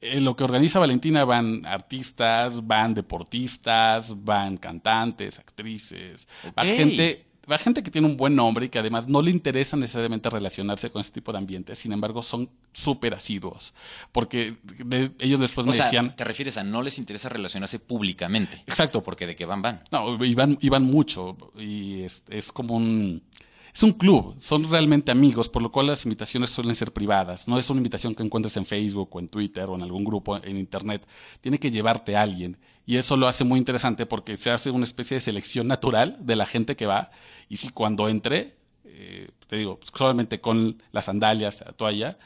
en 0.00 0.24
lo 0.24 0.34
que 0.36 0.44
organiza 0.44 0.78
Valentina 0.78 1.24
van 1.24 1.66
artistas, 1.66 2.66
van 2.66 2.94
deportistas, 2.94 4.24
van 4.24 4.56
cantantes, 4.56 5.38
actrices, 5.38 6.26
va 6.58 6.64
gente, 6.64 7.26
va 7.50 7.58
gente 7.58 7.82
que 7.82 7.90
tiene 7.90 8.06
un 8.06 8.16
buen 8.16 8.34
nombre 8.36 8.66
y 8.66 8.68
que 8.68 8.78
además 8.78 9.08
no 9.08 9.20
le 9.22 9.30
interesa 9.30 9.76
necesariamente 9.76 10.30
relacionarse 10.30 10.90
con 10.90 11.00
este 11.00 11.14
tipo 11.14 11.32
de 11.32 11.38
ambientes, 11.38 11.78
sin 11.78 11.92
embargo 11.92 12.22
son 12.22 12.48
súper 12.72 13.12
asiduos, 13.14 13.74
porque 14.12 14.54
de- 14.84 15.10
ellos 15.18 15.40
después 15.40 15.66
O 15.66 15.70
me 15.70 15.76
sea, 15.76 15.84
decían, 15.84 16.14
te 16.16 16.24
refieres 16.24 16.56
a 16.58 16.64
no 16.64 16.82
les 16.82 16.98
interesa 16.98 17.28
relacionarse 17.28 17.78
públicamente. 17.78 18.62
Exacto. 18.66 19.02
Porque 19.02 19.26
de 19.26 19.36
qué 19.36 19.44
van, 19.44 19.62
van. 19.62 19.82
no, 19.90 20.24
iban, 20.24 20.56
iban 20.60 20.84
mucho 20.84 21.36
y 21.58 22.02
es, 22.02 22.24
es 22.30 22.52
como 22.52 22.76
un... 22.76 23.22
Es 23.72 23.82
un 23.82 23.92
club, 23.92 24.34
son 24.38 24.68
realmente 24.70 25.12
amigos, 25.12 25.48
por 25.48 25.62
lo 25.62 25.70
cual 25.70 25.86
las 25.86 26.04
invitaciones 26.04 26.50
suelen 26.50 26.74
ser 26.74 26.92
privadas. 26.92 27.46
No 27.46 27.58
es 27.58 27.70
una 27.70 27.78
invitación 27.78 28.14
que 28.14 28.22
encuentres 28.22 28.56
en 28.56 28.66
Facebook 28.66 29.08
o 29.12 29.20
en 29.20 29.28
Twitter 29.28 29.68
o 29.68 29.76
en 29.76 29.82
algún 29.82 30.04
grupo 30.04 30.36
en 30.36 30.56
Internet. 30.56 31.06
Tiene 31.40 31.58
que 31.58 31.70
llevarte 31.70 32.16
a 32.16 32.22
alguien. 32.22 32.58
Y 32.86 32.96
eso 32.96 33.16
lo 33.16 33.28
hace 33.28 33.44
muy 33.44 33.58
interesante 33.58 34.06
porque 34.06 34.36
se 34.36 34.50
hace 34.50 34.70
una 34.70 34.84
especie 34.84 35.14
de 35.14 35.20
selección 35.20 35.68
natural 35.68 36.16
de 36.20 36.36
la 36.36 36.46
gente 36.46 36.74
que 36.74 36.86
va. 36.86 37.10
Y 37.48 37.56
si 37.56 37.70
cuando 37.70 38.08
entre, 38.08 38.56
eh, 38.84 39.30
te 39.46 39.56
digo, 39.56 39.78
solamente 39.94 40.40
con 40.40 40.82
las 40.90 41.04
sandalias, 41.04 41.62
la 41.64 41.72
toalla, 41.72 42.18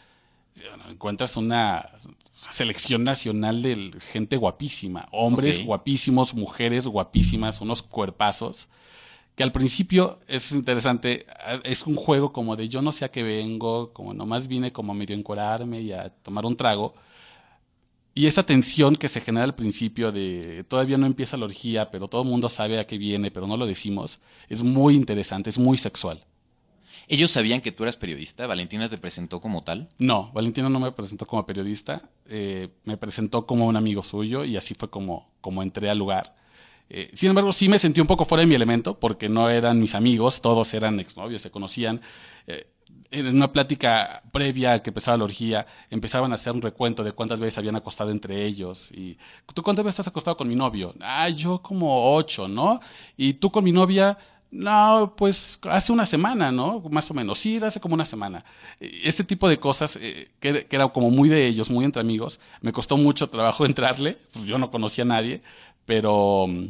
bueno, 0.70 0.84
encuentras 0.88 1.36
una 1.36 1.90
selección 2.32 3.04
nacional 3.04 3.62
de 3.62 3.92
gente 4.12 4.36
guapísima, 4.36 5.08
hombres 5.10 5.64
guapísimos, 5.64 6.34
mujeres 6.34 6.86
guapísimas, 6.86 7.60
unos 7.60 7.82
cuerpazos, 7.82 8.68
que 9.34 9.42
al 9.42 9.52
principio 9.52 10.20
es 10.28 10.52
interesante, 10.52 11.26
es 11.64 11.86
un 11.86 11.96
juego 11.96 12.32
como 12.32 12.56
de 12.56 12.68
yo 12.68 12.82
no 12.82 12.92
sé 12.92 13.04
a 13.04 13.10
qué 13.10 13.22
vengo, 13.22 13.92
como 13.92 14.14
nomás 14.14 14.46
vine 14.46 14.72
como 14.72 14.92
a 14.92 14.94
medio 14.94 15.16
encorarme 15.16 15.80
y 15.80 15.92
a 15.92 16.10
tomar 16.10 16.46
un 16.46 16.56
trago. 16.56 16.94
Y 18.16 18.26
esa 18.26 18.46
tensión 18.46 18.94
que 18.94 19.08
se 19.08 19.20
genera 19.20 19.42
al 19.42 19.56
principio 19.56 20.12
de 20.12 20.64
todavía 20.68 20.96
no 20.96 21.06
empieza 21.06 21.36
la 21.36 21.46
orgía, 21.46 21.90
pero 21.90 22.06
todo 22.06 22.22
el 22.22 22.28
mundo 22.28 22.48
sabe 22.48 22.78
a 22.78 22.86
qué 22.86 22.96
viene, 22.96 23.32
pero 23.32 23.48
no 23.48 23.56
lo 23.56 23.66
decimos, 23.66 24.20
es 24.48 24.62
muy 24.62 24.94
interesante, 24.94 25.50
es 25.50 25.58
muy 25.58 25.78
sexual. 25.78 26.24
¿Ellos 27.08 27.32
sabían 27.32 27.60
que 27.60 27.72
tú 27.72 27.82
eras 27.82 27.96
periodista? 27.96 28.46
¿Valentina 28.46 28.88
te 28.88 28.98
presentó 28.98 29.40
como 29.40 29.62
tal? 29.62 29.88
No, 29.98 30.30
Valentina 30.32 30.68
no 30.68 30.80
me 30.80 30.92
presentó 30.92 31.26
como 31.26 31.44
periodista, 31.44 32.08
eh, 32.26 32.68
me 32.84 32.96
presentó 32.96 33.46
como 33.46 33.66
un 33.66 33.76
amigo 33.76 34.02
suyo 34.02 34.44
y 34.44 34.56
así 34.56 34.74
fue 34.74 34.88
como, 34.88 35.28
como 35.40 35.62
entré 35.62 35.90
al 35.90 35.98
lugar. 35.98 36.34
Eh, 36.90 37.10
sin 37.12 37.30
embargo, 37.30 37.52
sí 37.52 37.68
me 37.68 37.78
sentí 37.78 38.00
un 38.00 38.06
poco 38.06 38.24
fuera 38.24 38.40
de 38.40 38.46
mi 38.46 38.54
elemento 38.54 38.98
porque 38.98 39.28
no 39.28 39.48
eran 39.48 39.80
mis 39.80 39.94
amigos, 39.94 40.40
todos 40.40 40.72
eran 40.74 41.00
exnovios, 41.00 41.42
se 41.42 41.50
conocían. 41.50 42.00
Eh, 42.46 42.68
en 43.10 43.28
una 43.28 43.52
plática 43.52 44.22
previa 44.32 44.82
que 44.82 44.90
empezaba 44.90 45.16
la 45.16 45.24
orgía, 45.24 45.66
empezaban 45.88 46.32
a 46.32 46.34
hacer 46.34 46.52
un 46.52 46.62
recuento 46.62 47.04
de 47.04 47.12
cuántas 47.12 47.38
veces 47.38 47.58
habían 47.58 47.76
acostado 47.76 48.10
entre 48.10 48.44
ellos. 48.44 48.90
Y 48.92 49.16
tú 49.52 49.62
cuántas 49.62 49.84
veces 49.84 50.00
estás 50.00 50.08
acostado 50.08 50.36
con 50.36 50.48
mi 50.48 50.56
novio? 50.56 50.94
Ah, 51.00 51.28
yo 51.28 51.62
como 51.62 52.14
ocho, 52.14 52.48
¿no? 52.48 52.80
Y 53.16 53.34
tú 53.34 53.50
con 53.50 53.62
mi 53.62 53.72
novia, 53.72 54.18
no, 54.50 55.14
pues 55.16 55.58
hace 55.62 55.92
una 55.92 56.06
semana, 56.06 56.50
¿no? 56.50 56.80
Más 56.90 57.10
o 57.10 57.14
menos. 57.14 57.38
Sí, 57.38 57.56
hace 57.56 57.80
como 57.80 57.94
una 57.94 58.04
semana. 58.04 58.44
Este 58.80 59.24
tipo 59.24 59.48
de 59.48 59.58
cosas, 59.58 59.96
eh, 60.00 60.30
que, 60.40 60.66
que, 60.66 60.76
era 60.76 60.88
como 60.88 61.10
muy 61.10 61.28
de 61.28 61.46
ellos, 61.46 61.70
muy 61.70 61.84
entre 61.84 62.00
amigos, 62.00 62.40
me 62.60 62.72
costó 62.72 62.96
mucho 62.96 63.28
trabajo 63.28 63.64
entrarle. 63.66 64.18
Pues 64.32 64.44
yo 64.44 64.58
no 64.58 64.70
conocía 64.70 65.04
a 65.04 65.08
nadie, 65.08 65.42
pero 65.86 66.46
mm, 66.48 66.66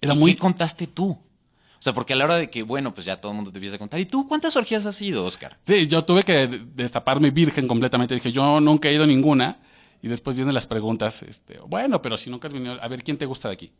era 0.00 0.14
muy. 0.14 0.34
¿Qué 0.34 0.40
contaste 0.40 0.86
tú? 0.86 1.10
O 1.10 1.82
sea, 1.82 1.94
porque 1.94 2.12
a 2.12 2.16
la 2.16 2.26
hora 2.26 2.36
de 2.36 2.50
que, 2.50 2.62
bueno, 2.62 2.94
pues 2.94 3.06
ya 3.06 3.16
todo 3.16 3.32
el 3.32 3.36
mundo 3.36 3.50
te 3.50 3.58
empieza 3.58 3.76
a 3.76 3.78
contar. 3.78 3.98
¿Y 4.00 4.04
tú 4.04 4.28
cuántas 4.28 4.54
orgías 4.54 4.84
has 4.84 5.00
ido, 5.00 5.24
Oscar? 5.24 5.58
Sí, 5.62 5.86
yo 5.86 6.04
tuve 6.04 6.24
que 6.24 6.46
destaparme 6.74 7.30
virgen 7.30 7.66
completamente. 7.66 8.14
Dije, 8.14 8.32
yo 8.32 8.60
nunca 8.60 8.90
he 8.90 8.94
ido 8.94 9.04
a 9.04 9.06
ninguna. 9.06 9.58
Y 10.02 10.08
después 10.08 10.36
vienen 10.36 10.54
las 10.54 10.66
preguntas, 10.66 11.22
este, 11.22 11.58
bueno, 11.60 12.00
pero 12.00 12.16
si 12.16 12.30
nunca 12.30 12.48
has 12.48 12.54
venido, 12.54 12.82
a 12.82 12.88
ver, 12.88 13.02
¿quién 13.02 13.18
te 13.18 13.26
gusta 13.26 13.48
de 13.48 13.54
aquí? 13.54 13.72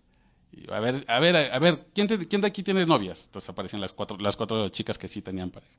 Y 0.53 0.71
a 0.71 0.81
ver, 0.81 1.03
a 1.09 1.19
ver, 1.19 1.37
a 1.37 1.59
ver, 1.59 1.87
¿quién, 1.95 2.09
te, 2.09 2.29
¿quién 2.29 2.43
de 2.43 2.49
aquí 2.49 2.63
tiene 2.63 2.85
novias? 2.85 3.25
Entonces 3.27 3.49
aparecen 3.49 3.81
las 3.81 3.93
cuatro, 3.93 4.19
las 4.19 4.37
cuatro 4.37 4.69
chicas 4.69 4.99
que 4.99 5.09
sí 5.09 5.23
tenían 5.23 5.51
pareja. 5.51 5.73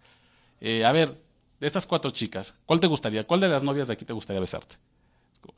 Eh, 0.60 0.84
a 0.84 0.92
ver, 0.92 1.22
de 1.60 1.68
estas 1.68 1.86
cuatro 1.86 2.10
chicas, 2.12 2.56
¿cuál 2.66 2.80
te 2.80 2.88
gustaría? 2.88 3.26
¿Cuál 3.26 3.40
de 3.40 3.50
las 3.50 3.64
novias 3.64 3.88
de 3.88 3.94
aquí 3.94 4.06
te 4.06 4.14
gustaría 4.14 4.40
besarte? 4.40 4.78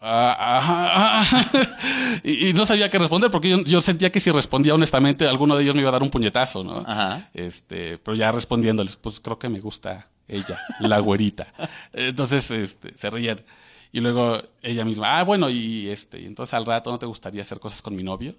Ah, 0.06 0.36
ah, 0.38 1.24
ah, 1.32 1.70
y, 2.24 2.50
y, 2.50 2.54
no 2.54 2.66
sabía 2.66 2.90
qué 2.90 3.00
responder 3.00 3.32
porque 3.32 3.50
yo, 3.50 3.63
yo, 3.63 3.82
sentía 3.82 4.12
que 4.12 4.20
si 4.20 4.32
respondía 4.32 4.75
honestamente 4.75 5.28
alguno 5.28 5.56
de 5.56 5.63
ellos 5.63 5.75
me 5.75 5.82
iba 5.82 5.90
a 5.90 5.94
dar 5.94 6.04
un 6.04 6.10
puñetazo, 6.10 6.63
¿no? 6.63 6.84
Ajá. 6.86 7.30
Este, 7.34 7.98
pero 8.00 8.16
ya 8.16 8.32
respondiéndoles, 8.32 8.98
pues 8.98 9.22
creo 9.22 9.40
que 9.40 9.48
me 9.48 9.62
gusta 9.62 10.10
ella, 10.28 10.60
la 10.80 11.00
güerita. 11.00 11.54
Entonces, 11.94 12.52
este, 12.52 12.98
se 12.98 13.10
rían. 13.10 13.40
Y 13.94 14.02
luego 14.02 14.42
ella 14.62 14.84
misma, 14.84 15.20
ah, 15.20 15.24
bueno, 15.24 15.50
y 15.50 15.88
este, 15.90 16.20
y 16.20 16.25
entonces 16.25 16.56
al 16.56 16.66
rato 16.66 16.90
no 16.90 16.98
te 16.98 17.06
gustaría 17.06 17.44
hacer 17.44 17.60
cosas 17.60 17.84
con 17.84 17.96
mi 17.96 18.02
novio? 18.02 18.36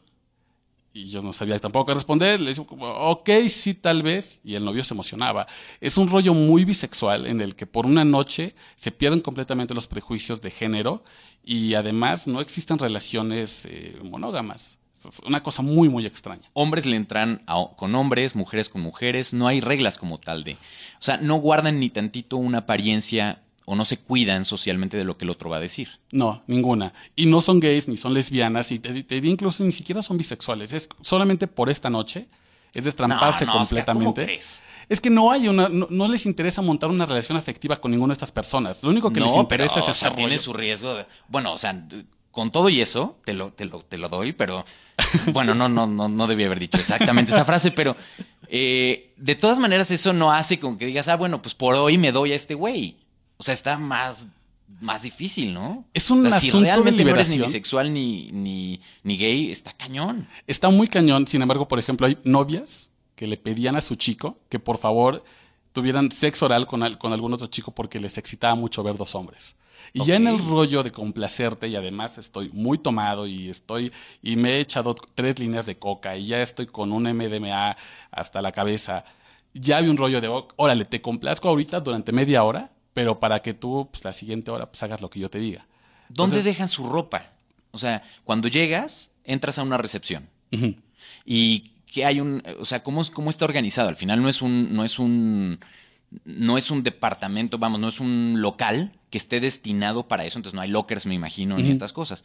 Y 0.97 1.07
yo 1.07 1.23
no 1.23 1.33
sabía 1.33 1.59
tampoco 1.59 1.87
qué 1.87 1.95
responder. 1.95 2.39
Le 2.39 2.51
dije 2.51 2.65
como, 2.65 2.87
ok, 2.87 3.29
sí, 3.49 3.75
tal 3.75 4.05
vez. 4.05 4.41
Y 4.45 4.55
el 4.55 4.65
novio 4.65 4.85
se 4.85 4.95
emocionaba. 4.95 5.45
Es 5.81 5.99
un 5.99 6.09
rollo 6.09 6.35
muy 6.35 6.65
bisexual 6.65 7.27
en 7.27 7.41
el 7.41 7.57
que 7.57 7.67
por 7.67 7.85
una 7.85 8.05
noche 8.05 8.55
se 8.77 8.93
pierden 8.93 9.21
completamente 9.21 9.75
los 9.75 9.89
prejuicios 9.89 10.41
de 10.41 10.53
género 10.53 11.03
y 11.43 11.75
además 11.75 12.29
no 12.29 12.41
existen 12.41 12.79
relaciones 12.79 13.67
eh, 13.67 13.99
monógamas. 14.05 14.79
Es 14.95 15.19
una 15.27 15.43
cosa 15.43 15.63
muy, 15.63 15.89
muy 15.89 16.07
extraña. 16.07 16.49
Hombres 16.53 16.87
le 16.87 16.95
entran 16.95 17.43
a, 17.49 17.67
con 17.77 17.93
hombres, 17.97 18.37
mujeres 18.37 18.69
con 18.69 18.81
mujeres. 18.81 19.35
No 19.35 19.49
hay 19.49 19.61
reglas 19.61 19.99
como 19.99 20.19
tal 20.19 20.45
de. 20.45 20.53
O 20.53 21.03
sea, 21.03 21.17
no 21.17 21.35
guardan 21.37 21.81
ni 21.81 21.91
tantito 21.91 22.37
una 22.37 22.59
apariencia 22.59 23.43
o 23.65 23.75
no 23.77 23.85
se 23.85 23.99
cuidan 23.99 24.45
socialmente 24.45 24.97
de 24.97 25.05
lo 25.05 25.17
que 25.17 25.25
el 25.25 25.31
otro 25.31 25.51
va 25.51 25.57
a 25.57 25.61
decir. 25.61 25.89
No, 26.13 26.43
ninguna. 26.47 26.93
Y 27.17 27.27
no 27.27 27.41
son 27.41 27.61
gays 27.61 27.89
ni 27.89 27.97
son 27.97 28.15
lesbianas 28.15 28.71
y 28.73 28.79
te, 28.79 29.03
te 29.03 29.17
incluso 29.17 29.65
ni 29.65 29.73
siquiera 29.73 30.03
son 30.03 30.19
bisexuales. 30.19 30.73
Es 30.73 30.89
solamente 31.01 31.47
por 31.47 31.71
esta 31.71 31.91
noche. 31.91 32.29
Es 32.73 32.85
destramparse 32.85 33.47
no, 33.47 33.53
no, 33.53 33.59
completamente. 33.59 34.09
Oscar, 34.09 34.25
crees? 34.25 34.61
Es 34.89 35.01
que 35.01 35.09
no 35.09 35.31
hay 35.31 35.49
una, 35.49 35.69
no, 35.69 35.87
no, 35.89 36.09
les 36.09 36.27
interesa 36.27 36.61
montar 36.61 36.91
una 36.91 37.07
relación 37.07 37.39
afectiva 37.39 37.81
con 37.81 37.91
ninguna 37.91 38.11
de 38.11 38.15
estas 38.15 38.33
personas. 38.33 38.83
Lo 38.83 38.91
único 38.91 39.13
que 39.13 39.21
no, 39.21 39.27
les 39.27 39.37
interesa 39.37 39.75
pero, 39.75 39.87
es 39.87 39.91
o 39.91 39.95
sea, 39.95 40.15
tiene 40.15 40.39
su 40.39 40.53
riesgo. 40.53 40.95
De, 40.95 41.07
bueno, 41.29 41.53
o 41.53 41.59
sea, 41.59 41.87
con 42.31 42.51
todo 42.51 42.69
y 42.69 42.81
eso, 42.81 43.17
te 43.25 43.33
lo, 43.33 43.53
te 43.53 43.65
lo, 43.65 43.81
te 43.81 43.97
lo 43.97 44.09
doy, 44.09 44.33
pero 44.33 44.67
bueno, 45.33 45.55
no, 45.55 45.69
no, 45.69 45.87
no, 45.87 46.09
no 46.09 46.27
debí 46.27 46.45
haber 46.45 46.59
dicho 46.59 46.77
exactamente 46.77 47.33
esa 47.33 47.45
frase, 47.45 47.71
pero 47.71 47.97
eh, 48.49 49.15
de 49.17 49.35
todas 49.37 49.59
maneras 49.59 49.91
eso 49.91 50.13
no 50.13 50.33
hace 50.33 50.59
como 50.59 50.77
que 50.77 50.87
digas, 50.87 51.09
ah, 51.09 51.17
bueno, 51.17 51.41
pues 51.41 51.55
por 51.55 51.77
hoy 51.77 51.97
me 51.97 52.13
doy 52.13 52.33
a 52.33 52.37
este 52.37 52.55
güey. 52.55 52.97
O 53.37 53.43
sea, 53.43 53.55
está 53.55 53.77
más, 53.77 54.27
más 54.81 55.03
difícil, 55.03 55.53
¿no? 55.53 55.85
Es 55.93 56.11
un 56.11 56.27
o 56.27 56.31
sea, 56.31 56.41
si 56.41 56.49
asunto 56.49 56.67
de 56.67 56.73
realmente 56.73 57.05
no 57.05 57.11
eres 57.11 57.29
ni 57.29 57.35
liberación. 57.35 57.47
bisexual 57.53 57.93
ni, 57.93 58.29
ni, 58.33 58.81
ni 59.03 59.17
gay, 59.17 59.51
está 59.51 59.73
cañón. 59.73 60.29
Está 60.47 60.71
muy 60.71 60.89
cañón. 60.89 61.27
Sin 61.27 61.43
embargo, 61.43 61.67
por 61.69 61.79
ejemplo, 61.79 62.07
hay 62.07 62.19
novias 62.25 62.91
que 63.17 63.27
le 63.27 63.37
pedían 63.37 63.77
a 63.77 63.81
su 63.81 63.95
chico 63.97 64.39
que 64.49 64.59
por 64.59 64.79
favor 64.79 65.25
tuvieran 65.73 66.11
sexo 66.13 66.47
oral 66.47 66.67
con, 66.67 66.83
al- 66.83 66.99
con 66.99 67.13
algún 67.13 67.33
otro 67.33 67.47
chico 67.49 67.73
porque 67.73 67.99
les 68.01 68.17
excitaba 68.19 68.55
mucho 68.55 68.83
ver 68.83 68.97
dos 68.97 69.15
hombres. 69.15 69.57
Y 69.93 70.05
ya 70.05 70.17
en 70.17 70.27
el 70.29 70.39
rollo 70.39 70.83
de 70.83 70.91
complacerte 70.93 71.69
y 71.69 71.77
además 71.77 72.17
estoy 72.19 72.49
muy 72.53 72.79
tomado 72.79 73.27
y 73.27 73.49
estoy 73.51 73.93
y 74.23 74.37
me 74.37 74.55
he 74.55 74.61
echado 74.61 74.95
tres 74.95 75.39
líneas 75.39 75.67
de 75.67 75.77
coca 75.79 76.17
y 76.17 76.27
ya 76.29 76.41
estoy 76.43 76.67
con 76.67 76.91
un 76.93 77.03
MDMA 77.05 77.77
hasta 78.11 78.41
la 78.41 78.51
cabeza. 78.53 79.05
Ya 79.53 79.77
había 79.79 79.91
un 79.91 79.97
rollo 79.97 80.21
de, 80.21 80.29
"Oh, 80.29 80.49
órale, 80.57 80.85
te 80.85 81.01
complazco 81.03 81.49
ahorita 81.49 81.81
durante 81.81 82.13
media 82.13 82.43
hora, 82.45 82.71
pero 82.95 83.21
para 83.21 83.43
que 83.43 83.53
tú 83.53 83.89
pues, 83.91 84.03
la 84.05 84.13
siguiente 84.15 84.51
hora 84.51 84.71
pues 84.71 84.83
hagas 84.83 85.03
lo 85.03 85.11
que 85.11 85.21
yo 85.21 85.29
te 85.29 85.39
diga. 85.39 85.67
¿Dónde 86.09 86.37
Entonces- 86.37 86.45
dejan 86.45 86.69
su 86.69 86.89
ropa? 86.89 87.33
O 87.73 87.79
sea, 87.79 88.03
cuando 88.25 88.49
llegas, 88.49 89.11
entras 89.25 89.59
a 89.59 89.63
una 89.65 89.77
recepción. 89.77 90.29
Y 91.27 91.73
que 91.87 92.05
hay 92.05 92.21
un, 92.21 92.43
o 92.61 92.65
sea, 92.65 92.83
cómo, 92.83 93.03
cómo 93.13 93.31
está 93.31 93.45
organizado. 93.45 93.89
Al 93.89 93.97
final 93.97 94.23
no 94.23 94.29
es 94.29 94.43
un, 94.43 94.73
no 94.75 94.85
es 94.85 94.99
un, 94.99 95.59
no 96.25 96.57
es 96.59 96.71
un 96.71 96.83
departamento, 96.83 97.59
vamos, 97.59 97.81
no 97.81 97.89
es 97.89 97.99
un 98.01 98.37
local 98.39 98.93
que 99.11 99.19
esté 99.19 99.41
destinado 99.41 100.07
para 100.07 100.25
eso. 100.25 100.39
Entonces 100.39 100.55
no 100.55 100.61
hay 100.63 100.71
lockers, 100.71 101.07
me 101.07 101.15
imagino, 101.15 101.57
ni 101.57 101.71
estas 101.71 101.93
cosas. 101.93 102.23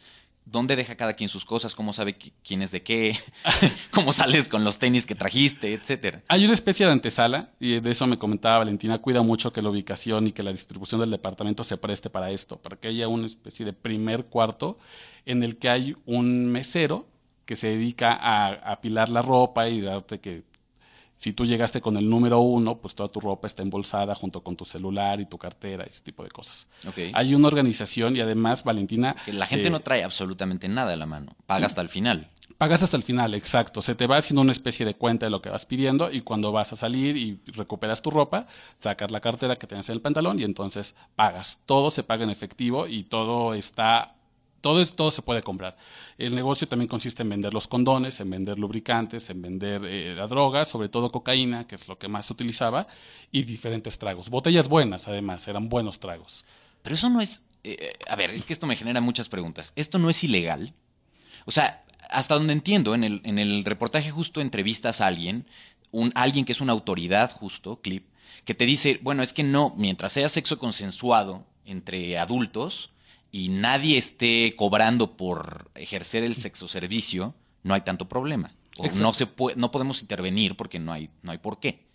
¿Dónde 0.50 0.74
deja 0.74 0.96
cada 0.96 1.14
quien 1.14 1.28
sus 1.28 1.44
cosas? 1.44 1.74
¿Cómo 1.74 1.92
sabe 1.92 2.18
qui- 2.18 2.32
quién 2.44 2.60
es 2.62 2.72
de 2.72 2.82
qué? 2.82 3.18
¿Cómo 3.92 4.12
sales 4.12 4.48
con 4.48 4.64
los 4.64 4.78
tenis 4.78 5.06
que 5.06 5.14
trajiste, 5.14 5.72
etcétera? 5.72 6.22
Hay 6.28 6.44
una 6.44 6.54
especie 6.54 6.86
de 6.86 6.92
antesala, 6.92 7.50
y 7.60 7.78
de 7.80 7.90
eso 7.90 8.06
me 8.06 8.18
comentaba 8.18 8.58
Valentina, 8.58 8.98
cuida 8.98 9.22
mucho 9.22 9.52
que 9.52 9.62
la 9.62 9.70
ubicación 9.70 10.26
y 10.26 10.32
que 10.32 10.42
la 10.42 10.50
distribución 10.52 11.00
del 11.00 11.10
departamento 11.10 11.62
se 11.62 11.76
preste 11.76 12.10
para 12.10 12.30
esto, 12.30 12.56
para 12.60 12.76
que 12.76 12.88
haya 12.88 13.06
una 13.08 13.26
especie 13.26 13.64
de 13.64 13.72
primer 13.72 14.24
cuarto 14.26 14.78
en 15.24 15.42
el 15.42 15.56
que 15.58 15.68
hay 15.68 15.94
un 16.06 16.46
mesero 16.46 17.06
que 17.44 17.54
se 17.56 17.68
dedica 17.68 18.12
a 18.14 18.48
apilar 18.72 19.08
la 19.08 19.22
ropa 19.22 19.68
y 19.68 19.80
darte 19.80 20.20
que 20.20 20.42
si 21.20 21.34
tú 21.34 21.44
llegaste 21.44 21.82
con 21.82 21.98
el 21.98 22.08
número 22.08 22.40
uno, 22.40 22.78
pues 22.78 22.94
toda 22.94 23.10
tu 23.10 23.20
ropa 23.20 23.46
está 23.46 23.60
embolsada 23.60 24.14
junto 24.14 24.42
con 24.42 24.56
tu 24.56 24.64
celular 24.64 25.20
y 25.20 25.26
tu 25.26 25.36
cartera, 25.36 25.84
ese 25.84 26.00
tipo 26.00 26.24
de 26.24 26.30
cosas. 26.30 26.66
Hay 27.12 27.34
una 27.34 27.46
organización 27.46 28.16
y 28.16 28.20
además, 28.20 28.64
Valentina... 28.64 29.14
Que 29.26 29.34
la 29.34 29.46
gente 29.46 29.66
eh, 29.66 29.70
no 29.70 29.80
trae 29.80 30.02
absolutamente 30.02 30.66
nada 30.70 30.94
a 30.94 30.96
la 30.96 31.04
mano. 31.04 31.36
Paga 31.44 31.66
hasta 31.66 31.82
el 31.82 31.90
final. 31.90 32.30
Pagas 32.56 32.82
hasta 32.82 32.96
el 32.96 33.02
final, 33.02 33.34
exacto. 33.34 33.82
Se 33.82 33.94
te 33.94 34.06
va 34.06 34.16
haciendo 34.16 34.40
una 34.40 34.52
especie 34.52 34.86
de 34.86 34.94
cuenta 34.94 35.26
de 35.26 35.30
lo 35.30 35.42
que 35.42 35.50
vas 35.50 35.66
pidiendo 35.66 36.10
y 36.10 36.22
cuando 36.22 36.52
vas 36.52 36.72
a 36.72 36.76
salir 36.76 37.18
y 37.18 37.38
recuperas 37.48 38.00
tu 38.00 38.10
ropa, 38.10 38.46
sacas 38.78 39.10
la 39.10 39.20
cartera 39.20 39.56
que 39.56 39.66
tienes 39.66 39.90
en 39.90 39.96
el 39.96 40.00
pantalón 40.00 40.40
y 40.40 40.44
entonces 40.44 40.96
pagas. 41.16 41.58
Todo 41.66 41.90
se 41.90 42.02
paga 42.02 42.24
en 42.24 42.30
efectivo 42.30 42.86
y 42.86 43.02
todo 43.02 43.52
está, 43.52 44.16
todo, 44.60 44.84
todo 44.86 45.10
se 45.10 45.22
puede 45.22 45.42
comprar. 45.42 45.76
El 46.18 46.34
negocio 46.34 46.68
también 46.68 46.88
consiste 46.88 47.22
en 47.22 47.28
vender 47.28 47.54
los 47.54 47.68
condones, 47.68 48.20
en 48.20 48.30
vender 48.30 48.58
lubricantes, 48.58 49.30
en 49.30 49.42
vender 49.42 49.82
eh, 49.84 50.14
la 50.14 50.26
droga, 50.26 50.64
sobre 50.64 50.88
todo 50.88 51.10
cocaína, 51.10 51.66
que 51.66 51.74
es 51.74 51.88
lo 51.88 51.98
que 51.98 52.08
más 52.08 52.26
se 52.26 52.32
utilizaba, 52.32 52.86
y 53.30 53.42
diferentes 53.44 53.98
tragos. 53.98 54.30
Botellas 54.30 54.68
buenas, 54.68 55.08
además, 55.08 55.46
eran 55.48 55.68
buenos 55.68 56.00
tragos. 56.00 56.44
Pero 56.82 56.94
eso 56.94 57.08
no 57.08 57.20
es. 57.20 57.42
eh, 57.64 57.94
a 58.08 58.16
ver, 58.16 58.30
es 58.30 58.44
que 58.44 58.52
esto 58.52 58.66
me 58.66 58.76
genera 58.76 59.00
muchas 59.00 59.28
preguntas. 59.28 59.72
¿Esto 59.76 59.98
no 59.98 60.10
es 60.10 60.22
ilegal? 60.24 60.74
O 61.46 61.50
sea, 61.50 61.84
hasta 62.10 62.34
donde 62.34 62.52
entiendo, 62.52 62.94
en 62.94 63.04
el, 63.04 63.20
en 63.24 63.38
el 63.38 63.64
reportaje 63.64 64.10
justo 64.10 64.40
entrevistas 64.40 65.00
a 65.00 65.06
alguien, 65.06 65.46
un, 65.90 66.12
alguien 66.14 66.44
que 66.44 66.52
es 66.52 66.60
una 66.60 66.72
autoridad, 66.72 67.32
justo, 67.32 67.80
clip, 67.80 68.06
que 68.44 68.54
te 68.54 68.66
dice, 68.66 68.98
bueno, 69.02 69.22
es 69.22 69.32
que 69.32 69.42
no, 69.42 69.74
mientras 69.76 70.12
sea 70.12 70.28
sexo 70.28 70.58
consensuado 70.58 71.46
entre 71.64 72.18
adultos 72.18 72.90
y 73.32 73.48
nadie 73.48 73.98
esté 73.98 74.54
cobrando 74.56 75.16
por 75.16 75.70
ejercer 75.74 76.24
el 76.24 76.36
sexo 76.36 76.68
servicio, 76.68 77.34
no 77.62 77.74
hay 77.74 77.82
tanto 77.82 78.08
problema. 78.08 78.52
O 78.78 78.86
no, 79.00 79.12
se 79.12 79.26
puede, 79.26 79.56
no 79.56 79.70
podemos 79.70 80.00
intervenir 80.00 80.56
porque 80.56 80.78
no 80.78 80.92
hay, 80.92 81.10
no 81.22 81.32
hay 81.32 81.38
por 81.38 81.60
qué. 81.60 81.90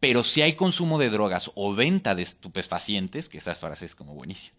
Pero 0.00 0.24
si 0.24 0.42
hay 0.42 0.54
consumo 0.54 0.98
de 0.98 1.10
drogas 1.10 1.50
o 1.54 1.74
venta 1.74 2.14
de 2.14 2.22
estupefacientes, 2.22 3.28
que 3.28 3.38
esa 3.38 3.54
frase 3.54 3.86
es 3.86 3.94
como 3.94 4.14
buenísima, 4.14 4.54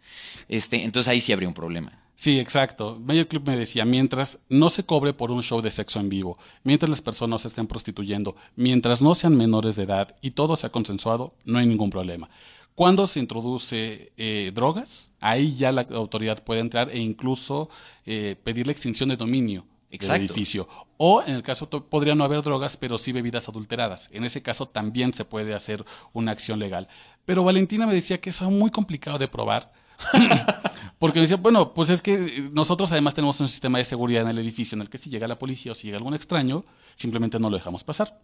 este, 0.47 0.83
entonces 0.83 1.07
ahí 1.07 1.21
sí 1.21 1.33
habría 1.33 1.47
un 1.47 1.53
problema. 1.53 2.01
Sí, 2.15 2.39
exacto. 2.39 2.97
Medio 2.99 3.27
Club 3.27 3.47
me 3.47 3.57
decía, 3.57 3.83
mientras 3.83 4.39
no 4.47 4.69
se 4.69 4.85
cobre 4.85 5.13
por 5.13 5.31
un 5.31 5.43
show 5.43 5.61
de 5.61 5.69
sexo 5.69 5.99
en 5.99 6.07
vivo, 6.07 6.37
mientras 6.63 6.89
las 6.89 7.01
personas 7.01 7.41
se 7.41 7.49
estén 7.49 7.67
prostituyendo, 7.67 8.35
mientras 8.55 9.01
no 9.01 9.15
sean 9.15 9.35
menores 9.35 9.75
de 9.75 9.83
edad 9.83 10.15
y 10.21 10.31
todo 10.31 10.55
sea 10.55 10.71
consensuado, 10.71 11.35
no 11.43 11.59
hay 11.59 11.67
ningún 11.67 11.89
problema. 11.89 12.29
Cuando 12.75 13.07
se 13.07 13.21
introduce 13.21 14.11
eh, 14.17 14.51
drogas, 14.53 15.13
ahí 15.21 15.55
ya 15.55 15.71
la 15.71 15.87
autoridad 15.91 16.43
puede 16.43 16.59
entrar 16.59 16.89
e 16.89 16.99
incluso 16.99 17.69
eh, 18.05 18.35
pedir 18.43 18.65
la 18.65 18.73
extinción 18.73 19.07
de 19.07 19.15
dominio 19.15 19.65
Exacto. 19.91 20.13
del 20.13 20.23
edificio. 20.23 20.67
O 20.97 21.23
en 21.25 21.35
el 21.35 21.41
caso 21.41 21.69
podría 21.69 22.15
no 22.15 22.25
haber 22.25 22.41
drogas, 22.41 22.75
pero 22.75 22.97
sí 22.97 23.13
bebidas 23.13 23.47
adulteradas. 23.47 24.09
En 24.11 24.25
ese 24.25 24.41
caso 24.41 24.67
también 24.67 25.13
se 25.13 25.23
puede 25.23 25.53
hacer 25.53 25.85
una 26.11 26.33
acción 26.33 26.59
legal. 26.59 26.89
Pero 27.23 27.45
Valentina 27.45 27.87
me 27.87 27.93
decía 27.93 28.19
que 28.19 28.31
eso 28.31 28.43
es 28.43 28.51
muy 28.51 28.71
complicado 28.71 29.17
de 29.17 29.29
probar. 29.29 29.71
Porque 30.99 31.19
me 31.19 31.21
decía, 31.21 31.37
bueno, 31.37 31.73
pues 31.73 31.89
es 31.89 32.01
que 32.01 32.49
nosotros 32.51 32.91
además 32.91 33.15
tenemos 33.15 33.39
un 33.39 33.47
sistema 33.47 33.77
de 33.77 33.85
seguridad 33.85 34.23
en 34.23 34.29
el 34.29 34.39
edificio 34.39 34.75
en 34.75 34.81
el 34.81 34.89
que 34.89 34.97
si 34.97 35.09
llega 35.09 35.29
la 35.29 35.39
policía 35.39 35.71
o 35.71 35.75
si 35.75 35.87
llega 35.87 35.97
algún 35.97 36.13
extraño, 36.13 36.65
simplemente 36.95 37.39
no 37.39 37.49
lo 37.49 37.55
dejamos 37.55 37.85
pasar. 37.85 38.19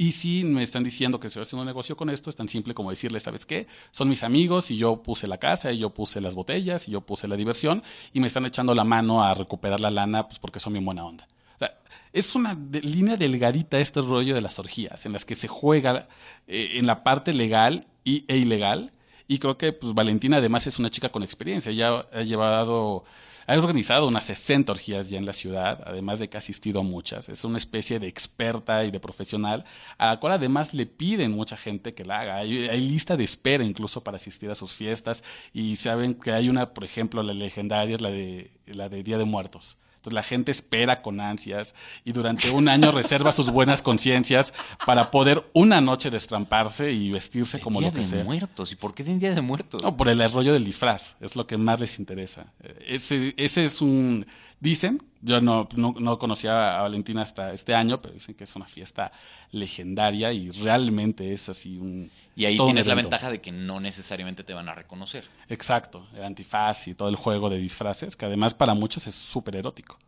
Y 0.00 0.12
si 0.12 0.44
me 0.44 0.62
están 0.62 0.84
diciendo 0.84 1.18
que 1.18 1.26
estoy 1.26 1.42
haciendo 1.42 1.62
un 1.62 1.66
negocio 1.66 1.96
con 1.96 2.08
esto, 2.08 2.30
es 2.30 2.36
tan 2.36 2.46
simple 2.46 2.72
como 2.72 2.90
decirle, 2.90 3.18
¿sabes 3.18 3.44
qué? 3.44 3.66
Son 3.90 4.08
mis 4.08 4.22
amigos 4.22 4.70
y 4.70 4.76
yo 4.76 5.02
puse 5.02 5.26
la 5.26 5.38
casa 5.38 5.72
y 5.72 5.78
yo 5.78 5.90
puse 5.90 6.20
las 6.20 6.36
botellas 6.36 6.86
y 6.86 6.92
yo 6.92 7.00
puse 7.00 7.26
la 7.26 7.34
diversión 7.34 7.82
y 8.12 8.20
me 8.20 8.28
están 8.28 8.46
echando 8.46 8.76
la 8.76 8.84
mano 8.84 9.24
a 9.24 9.34
recuperar 9.34 9.80
la 9.80 9.90
lana 9.90 10.28
pues 10.28 10.38
porque 10.38 10.60
son 10.60 10.74
bien 10.74 10.84
buena 10.84 11.04
onda. 11.04 11.26
O 11.56 11.58
sea, 11.58 11.76
es 12.12 12.36
una 12.36 12.56
línea 12.80 13.16
delgadita 13.16 13.80
este 13.80 14.00
rollo 14.00 14.36
de 14.36 14.40
las 14.40 14.60
orgías, 14.60 15.04
en 15.04 15.12
las 15.12 15.24
que 15.24 15.34
se 15.34 15.48
juega 15.48 16.08
eh, 16.46 16.74
en 16.74 16.86
la 16.86 17.02
parte 17.02 17.32
legal 17.32 17.88
y, 18.04 18.24
e 18.28 18.36
ilegal. 18.36 18.92
Y 19.26 19.40
creo 19.40 19.58
que 19.58 19.72
pues 19.72 19.94
Valentina 19.94 20.36
además 20.36 20.68
es 20.68 20.78
una 20.78 20.90
chica 20.90 21.08
con 21.08 21.24
experiencia, 21.24 21.72
ya 21.72 22.06
ha 22.12 22.22
llevado 22.22 23.02
ha 23.48 23.56
organizado 23.58 24.06
unas 24.06 24.24
60 24.24 24.70
orgías 24.72 25.08
ya 25.08 25.16
en 25.16 25.24
la 25.24 25.32
ciudad, 25.32 25.82
además 25.86 26.18
de 26.18 26.28
que 26.28 26.36
ha 26.36 26.38
asistido 26.38 26.80
a 26.80 26.82
muchas. 26.82 27.30
Es 27.30 27.44
una 27.44 27.56
especie 27.56 27.98
de 27.98 28.06
experta 28.06 28.84
y 28.84 28.90
de 28.90 29.00
profesional, 29.00 29.64
a 29.96 30.08
la 30.08 30.20
cual 30.20 30.34
además 30.34 30.74
le 30.74 30.84
piden 30.84 31.32
mucha 31.32 31.56
gente 31.56 31.94
que 31.94 32.04
la 32.04 32.20
haga. 32.20 32.36
Hay, 32.36 32.80
lista 32.80 33.16
de 33.16 33.24
espera 33.24 33.64
incluso 33.64 34.04
para 34.04 34.18
asistir 34.18 34.50
a 34.50 34.54
sus 34.54 34.74
fiestas 34.74 35.24
y 35.54 35.76
saben 35.76 36.14
que 36.14 36.32
hay 36.32 36.50
una, 36.50 36.74
por 36.74 36.84
ejemplo, 36.84 37.22
la 37.22 37.32
legendaria 37.32 37.94
es 37.94 38.02
la 38.02 38.10
de, 38.10 38.52
la 38.66 38.90
de 38.90 39.02
Día 39.02 39.16
de 39.16 39.24
Muertos. 39.24 39.78
Entonces 39.98 40.14
la 40.14 40.22
gente 40.22 40.52
espera 40.52 41.02
con 41.02 41.20
ansias 41.20 41.74
y 42.04 42.12
durante 42.12 42.50
un 42.50 42.68
año 42.68 42.92
reserva 42.92 43.32
sus 43.32 43.50
buenas 43.50 43.82
conciencias 43.82 44.54
para 44.86 45.10
poder 45.10 45.44
una 45.54 45.80
noche 45.80 46.08
destramparse 46.08 46.92
y 46.92 47.10
vestirse 47.10 47.58
como 47.58 47.80
Día 47.80 47.88
lo 47.88 47.94
que 47.94 48.00
de 48.00 48.04
sea. 48.06 48.24
muertos. 48.24 48.70
¿Y 48.72 48.76
por 48.76 48.94
qué 48.94 49.02
en 49.02 49.18
Día 49.18 49.34
de 49.34 49.40
Muertos? 49.42 49.82
No, 49.82 49.96
por 49.96 50.08
el 50.08 50.18
rollo 50.32 50.52
del 50.52 50.64
disfraz, 50.64 51.16
es 51.20 51.34
lo 51.34 51.46
que 51.46 51.58
más 51.58 51.80
les 51.80 51.98
interesa. 51.98 52.52
Eh, 52.62 52.84
Ese, 52.88 53.34
ese 53.36 53.64
es 53.64 53.80
un, 53.82 54.24
dicen, 54.60 55.02
yo 55.20 55.40
no, 55.40 55.68
no, 55.76 55.94
no 55.98 56.18
conocía 56.18 56.78
a 56.78 56.82
Valentina 56.82 57.22
hasta 57.22 57.52
este 57.52 57.74
año, 57.74 58.00
pero 58.00 58.14
dicen 58.14 58.34
que 58.34 58.44
es 58.44 58.56
una 58.56 58.66
fiesta 58.66 59.12
legendaria 59.50 60.32
y 60.32 60.50
realmente 60.50 61.32
es 61.32 61.48
así 61.48 61.78
un... 61.78 62.10
y 62.36 62.46
ahí 62.46 62.56
tienes 62.56 62.86
la 62.86 62.94
ventaja 62.94 63.30
de 63.30 63.40
que 63.40 63.52
no 63.52 63.80
necesariamente 63.80 64.44
te 64.44 64.54
van 64.54 64.68
a 64.68 64.74
reconocer. 64.74 65.24
Exacto, 65.48 66.06
el 66.14 66.24
antifaz 66.24 66.88
y 66.88 66.94
todo 66.94 67.08
el 67.08 67.16
juego 67.16 67.50
de 67.50 67.58
disfraces, 67.58 68.16
que 68.16 68.26
además 68.26 68.54
para 68.54 68.74
muchos 68.74 69.06
es 69.06 69.14
súper 69.14 69.56
erótico. 69.56 69.98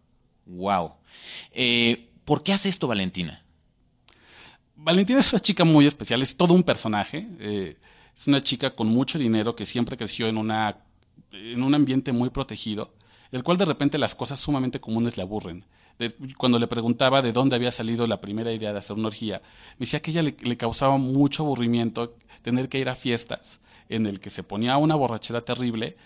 Wow. 0.47 0.95
Eh, 1.53 2.11
¿Por 2.25 2.43
qué 2.43 2.53
hace 2.53 2.69
esto 2.69 2.87
Valentina? 2.87 3.43
Valentina 4.77 5.21
es 5.21 5.33
una 5.33 5.41
chica 5.43 5.65
muy 5.65 5.87
especial, 5.87 6.23
es 6.23 6.37
todo 6.37 6.55
un 6.55 6.63
personaje. 6.63 7.27
eh, 7.39 7.77
es 8.21 8.27
una 8.27 8.43
chica 8.43 8.75
con 8.75 8.89
mucho 8.89 9.19
dinero 9.19 9.57
que 9.57 9.65
siempre 9.65 9.97
creció 9.97 10.29
en, 10.29 10.37
una, 10.37 10.77
en 11.33 11.63
un 11.63 11.75
ambiente 11.75 12.13
muy 12.13 12.29
protegido, 12.29 12.93
del 13.31 13.43
cual 13.43 13.59
de 13.59 13.65
repente 13.65 13.99
las 13.99 14.15
cosas 14.15 14.41
sumamente 14.41 14.81
comunes 14.81 15.17
le 15.17 15.23
aburren. 15.23 15.65
Cuando 16.39 16.59
le 16.59 16.67
preguntaba 16.67 17.21
de 17.21 17.33
dónde 17.33 17.57
había 17.57 17.71
salido 17.71 18.07
la 18.07 18.21
primera 18.21 18.53
idea 18.53 18.73
de 18.73 18.79
hacer 18.79 18.97
una 18.97 19.09
orgía, 19.09 19.43
me 19.79 19.85
decía 19.85 20.01
que 20.01 20.11
ella 20.11 20.23
le, 20.23 20.57
causaba 20.57 20.97
mucho 20.97 21.43
aburrimiento 21.43 22.17
tener 22.43 22.69
que 22.69 22.79
ir 22.79 22.89
a 22.89 22.95
fiestas 22.95 23.61
en 23.89 24.07
el 24.07 24.19
que 24.19 24.31
se 24.31 24.43
ponía 24.43 24.79
una 24.79 24.95
borrachera 24.95 25.43
terrible 25.43 25.97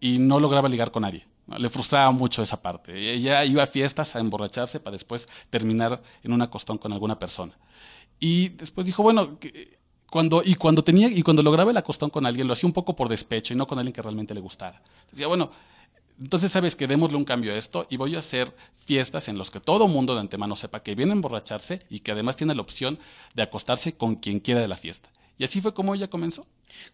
y 0.00 0.18
no 0.18 0.38
lograba 0.38 0.68
ligar 0.68 0.90
con 0.90 1.02
nadie. 1.02 1.26
Le 1.56 1.70
frustraba 1.70 2.10
mucho 2.10 2.42
esa 2.42 2.60
parte. 2.60 3.14
Ella 3.14 3.42
iba 3.44 3.62
a 3.62 3.66
fiestas 3.66 4.14
a 4.14 4.20
emborracharse 4.20 4.80
para 4.80 4.92
después 4.92 5.26
terminar 5.48 6.02
en 6.22 6.32
una 6.32 6.50
costón 6.50 6.76
con 6.76 6.92
alguna 6.92 7.18
persona. 7.18 7.56
Y 8.20 8.50
después 8.50 8.86
dijo, 8.86 9.02
bueno, 9.02 9.38
cuando, 10.10 10.42
y 10.44 10.54
cuando 10.56 10.84
tenía, 10.84 11.08
y 11.08 11.22
cuando 11.22 11.42
lograba 11.42 11.70
el 11.70 11.76
acostón 11.76 12.10
con 12.10 12.26
alguien, 12.26 12.46
lo 12.46 12.52
hacía 12.52 12.66
un 12.66 12.72
poco 12.72 12.94
por 12.94 13.08
despecho 13.08 13.54
y 13.54 13.56
no 13.56 13.66
con 13.66 13.78
alguien 13.78 13.94
que 13.94 14.02
realmente 14.02 14.34
le 14.34 14.40
gustara. 14.40 14.82
Decía, 15.10 15.26
bueno, 15.26 15.50
entonces 16.20 16.50
sabes 16.50 16.74
que 16.74 16.86
démosle 16.86 17.16
un 17.16 17.24
cambio 17.24 17.52
a 17.52 17.56
esto 17.56 17.86
y 17.90 17.96
voy 17.96 18.16
a 18.16 18.18
hacer 18.18 18.54
fiestas 18.74 19.28
en 19.28 19.38
los 19.38 19.50
que 19.50 19.60
todo 19.60 19.86
mundo 19.86 20.14
de 20.14 20.20
antemano 20.20 20.56
sepa 20.56 20.82
que 20.82 20.94
viene 20.94 21.12
a 21.12 21.14
emborracharse 21.14 21.80
y 21.88 22.00
que 22.00 22.12
además 22.12 22.36
tiene 22.36 22.54
la 22.54 22.62
opción 22.62 22.98
de 23.34 23.42
acostarse 23.42 23.94
con 23.94 24.16
quien 24.16 24.40
quiera 24.40 24.60
de 24.60 24.68
la 24.68 24.76
fiesta. 24.76 25.10
Y 25.38 25.44
así 25.44 25.60
fue 25.60 25.74
como 25.74 25.94
ella 25.94 26.10
comenzó. 26.10 26.46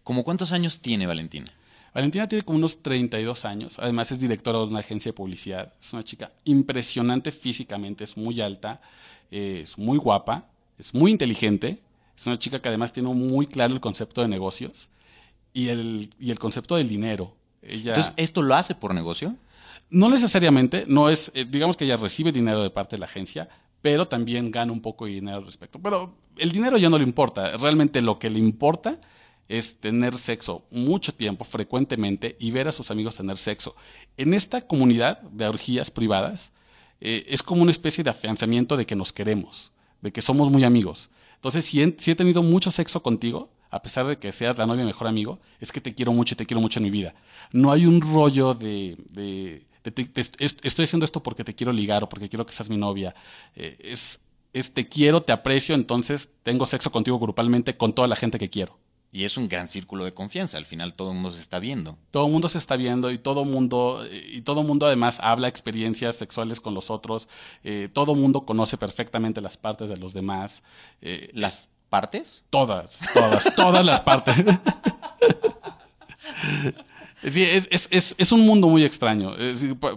¿Cómo 0.03 0.23
cuántos 0.23 0.51
años 0.51 0.79
tiene 0.79 1.07
Valentina? 1.07 1.51
Valentina 1.93 2.27
tiene 2.27 2.43
como 2.43 2.57
unos 2.57 2.83
32 2.83 3.45
años, 3.45 3.79
además 3.79 4.11
es 4.11 4.19
directora 4.19 4.59
de 4.59 4.65
una 4.65 4.79
agencia 4.79 5.09
de 5.09 5.13
publicidad, 5.13 5.73
es 5.79 5.93
una 5.93 6.03
chica 6.03 6.33
impresionante 6.43 7.31
físicamente, 7.31 8.03
es 8.03 8.17
muy 8.17 8.41
alta, 8.41 8.81
eh, 9.31 9.61
es 9.63 9.77
muy 9.77 9.97
guapa, 9.97 10.49
es 10.77 10.93
muy 10.93 11.11
inteligente, 11.11 11.81
es 12.15 12.27
una 12.27 12.37
chica 12.37 12.61
que 12.61 12.67
además 12.67 12.91
tiene 12.91 13.07
muy 13.13 13.47
claro 13.47 13.73
el 13.73 13.79
concepto 13.79 14.21
de 14.21 14.27
negocios 14.27 14.89
y 15.53 15.69
el, 15.69 16.09
y 16.19 16.31
el 16.31 16.39
concepto 16.39 16.75
del 16.75 16.89
dinero. 16.89 17.33
Ella, 17.67 17.93
Entonces, 17.93 18.13
¿esto 18.17 18.41
lo 18.41 18.55
hace 18.55 18.75
por 18.75 18.93
negocio? 18.93 19.35
no 19.89 20.09
necesariamente, 20.09 20.85
no 20.87 21.09
es, 21.09 21.31
eh, 21.35 21.45
digamos 21.47 21.77
que 21.77 21.85
ella 21.85 21.97
recibe 21.97 22.31
dinero 22.31 22.61
de 22.61 22.69
parte 22.69 22.95
de 22.95 22.99
la 22.99 23.05
agencia, 23.05 23.49
pero 23.81 24.07
también 24.07 24.51
gana 24.51 24.71
un 24.71 24.81
poco 24.81 25.05
de 25.05 25.11
dinero 25.11 25.37
al 25.37 25.45
respecto. 25.45 25.79
Pero 25.79 26.15
el 26.37 26.51
dinero 26.51 26.77
ya 26.77 26.89
no 26.89 26.97
le 26.97 27.03
importa, 27.03 27.55
realmente 27.57 28.01
lo 28.01 28.17
que 28.17 28.29
le 28.29 28.39
importa 28.39 28.99
es 29.47 29.79
tener 29.79 30.15
sexo 30.15 30.65
mucho 30.71 31.13
tiempo, 31.13 31.45
frecuentemente, 31.45 32.35
y 32.39 32.49
ver 32.49 32.67
a 32.67 32.71
sus 32.71 32.89
amigos 32.89 33.15
tener 33.15 33.37
sexo. 33.37 33.75
En 34.17 34.33
esta 34.33 34.65
comunidad 34.65 35.21
de 35.21 35.47
orgías 35.47 35.91
privadas, 35.91 36.51
eh, 36.99 37.25
es 37.29 37.43
como 37.43 37.61
una 37.61 37.71
especie 37.71 38.03
de 38.03 38.09
afianzamiento 38.09 38.75
de 38.75 38.87
que 38.87 38.95
nos 38.95 39.13
queremos, 39.13 39.71
de 40.01 40.11
que 40.11 40.23
somos 40.23 40.49
muy 40.49 40.63
amigos. 40.63 41.11
Entonces, 41.35 41.65
si 41.65 41.83
he, 41.83 41.95
si 41.99 42.09
he 42.09 42.15
tenido 42.15 42.41
mucho 42.41 42.71
sexo 42.71 43.03
contigo, 43.03 43.51
a 43.69 43.81
pesar 43.81 44.05
de 44.07 44.17
que 44.17 44.31
seas 44.31 44.57
la 44.57 44.65
novia 44.65 44.85
mejor 44.85 45.07
amigo, 45.07 45.39
es 45.59 45.71
que 45.71 45.81
te 45.81 45.93
quiero 45.93 46.13
mucho 46.13 46.33
y 46.33 46.37
te 46.37 46.45
quiero 46.45 46.61
mucho 46.61 46.79
en 46.79 46.83
mi 46.83 46.91
vida. 46.91 47.13
No 47.51 47.71
hay 47.71 47.85
un 47.85 48.01
rollo 48.01 48.53
de, 48.53 48.97
estoy 50.63 50.83
haciendo 50.83 51.05
esto 51.05 51.21
porque 51.21 51.43
te 51.43 51.53
quiero 51.53 51.71
ligar 51.73 52.03
o 52.03 52.09
porque 52.09 52.29
quiero 52.29 52.45
que 52.45 52.53
seas 52.53 52.69
mi 52.69 52.77
novia. 52.77 53.15
Eh, 53.55 53.77
es, 53.79 54.21
es 54.53 54.73
te 54.73 54.87
quiero, 54.87 55.21
te 55.23 55.33
aprecio, 55.33 55.75
entonces 55.75 56.29
tengo 56.43 56.65
sexo 56.65 56.91
contigo 56.91 57.19
grupalmente 57.19 57.77
con 57.77 57.93
toda 57.93 58.07
la 58.07 58.15
gente 58.15 58.39
que 58.39 58.49
quiero. 58.49 58.77
Y 59.15 59.23
es 59.23 59.37
un 59.37 59.47
gran 59.47 59.69
círculo 59.69 60.03
de 60.03 60.13
confianza. 60.13 60.57
Al 60.57 60.65
final 60.65 60.93
todo 60.93 61.11
el 61.11 61.15
mundo 61.15 61.31
se 61.31 61.41
está 61.41 61.59
viendo. 61.59 61.97
Todo 62.11 62.25
el 62.25 62.33
mundo 62.33 62.49
se 62.49 62.57
está 62.57 62.75
viendo 62.75 63.11
y 63.11 63.17
todo 63.17 63.45
mundo 63.45 64.05
y 64.11 64.41
todo 64.41 64.61
mundo 64.61 64.87
además 64.87 65.21
habla 65.21 65.47
experiencias 65.47 66.17
sexuales 66.17 66.59
con 66.59 66.73
los 66.73 66.91
otros. 66.91 67.29
Eh, 67.63 67.87
todo 67.93 68.13
mundo 68.13 68.45
conoce 68.45 68.77
perfectamente 68.77 69.39
las 69.39 69.55
partes 69.55 69.87
de 69.87 69.95
los 69.95 70.13
demás. 70.13 70.65
Eh, 71.01 71.29
¿Las 71.31 71.69
partes? 71.95 72.43
Todas, 72.49 73.01
todas, 73.13 73.43
todas 73.55 73.85
las 73.85 74.01
partes. 74.01 74.35
Sí, 77.27 77.41
es, 77.41 77.67
es, 77.71 77.87
es, 77.91 78.13
es 78.19 78.31
un 78.31 78.45
mundo 78.45 78.67
muy 78.67 78.83
extraño. 78.83 79.33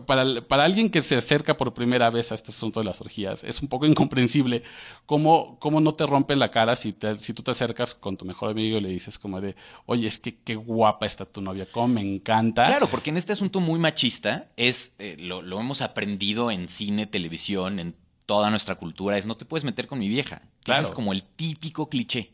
Para, 0.06 0.40
para 0.48 0.64
alguien 0.64 0.88
que 0.88 1.02
se 1.02 1.14
acerca 1.16 1.56
por 1.58 1.74
primera 1.74 2.08
vez 2.08 2.32
a 2.32 2.34
este 2.34 2.52
asunto 2.52 2.80
de 2.80 2.86
las 2.86 3.02
orgías, 3.02 3.44
es 3.44 3.60
un 3.60 3.68
poco 3.68 3.84
incomprensible 3.84 4.62
cómo, 5.04 5.58
cómo 5.58 5.80
no 5.80 5.92
te 5.94 6.06
rompe 6.06 6.36
la 6.36 6.50
cara 6.50 6.74
si, 6.74 6.92
te- 6.94 7.16
si 7.16 7.34
tú 7.34 7.42
te 7.42 7.50
acercas 7.50 7.94
con 7.94 8.16
tu 8.16 8.24
mejor 8.24 8.50
amigo 8.52 8.78
y 8.78 8.80
le 8.80 8.88
dices 8.88 9.18
como 9.18 9.42
de, 9.42 9.56
oye, 9.84 10.08
es 10.08 10.18
que 10.20 10.36
qué 10.40 10.54
guapa 10.54 11.04
está 11.04 11.26
tu 11.26 11.42
novia, 11.42 11.66
cómo 11.70 11.88
me 11.88 12.00
encanta. 12.00 12.64
Claro, 12.66 12.86
porque 12.86 13.10
en 13.10 13.18
este 13.18 13.34
asunto 13.34 13.60
muy 13.60 13.78
machista 13.78 14.46
es 14.56 14.92
eh, 14.98 15.16
lo, 15.18 15.42
lo 15.42 15.60
hemos 15.60 15.82
aprendido 15.82 16.50
en 16.50 16.68
cine, 16.70 17.06
televisión, 17.06 17.78
en 17.78 17.94
toda 18.24 18.48
nuestra 18.48 18.76
cultura, 18.76 19.18
es 19.18 19.26
no 19.26 19.36
te 19.36 19.44
puedes 19.44 19.64
meter 19.64 19.86
con 19.86 19.98
mi 19.98 20.08
vieja. 20.08 20.40
Claro. 20.68 20.82
Ese 20.82 20.90
es 20.90 20.94
como 20.94 21.12
el 21.12 21.22
típico 21.22 21.88
cliché, 21.88 22.32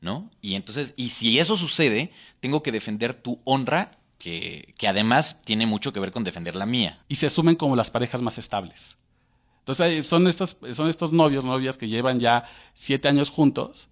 ¿no? 0.00 0.30
Y 0.40 0.54
entonces, 0.54 0.94
y 0.96 1.10
si 1.10 1.38
eso 1.38 1.56
sucede, 1.56 2.12
tengo 2.40 2.62
que 2.62 2.72
defender 2.72 3.14
tu 3.14 3.40
honra, 3.44 3.98
que, 4.18 4.74
que 4.78 4.88
además 4.88 5.36
tiene 5.44 5.66
mucho 5.66 5.92
que 5.92 6.00
ver 6.00 6.10
con 6.10 6.24
defender 6.24 6.56
la 6.56 6.66
mía. 6.66 7.04
y 7.08 7.16
se 7.16 7.26
asumen 7.26 7.56
como 7.56 7.76
las 7.76 7.90
parejas 7.90 8.22
más 8.22 8.38
estables. 8.38 8.96
Entonces 9.58 10.06
son 10.06 10.26
estos, 10.26 10.58
son 10.74 10.88
estos 10.88 11.12
novios, 11.12 11.44
novias 11.44 11.78
que 11.78 11.88
llevan 11.88 12.20
ya 12.20 12.44
siete 12.74 13.08
años 13.08 13.30
juntos 13.30 13.88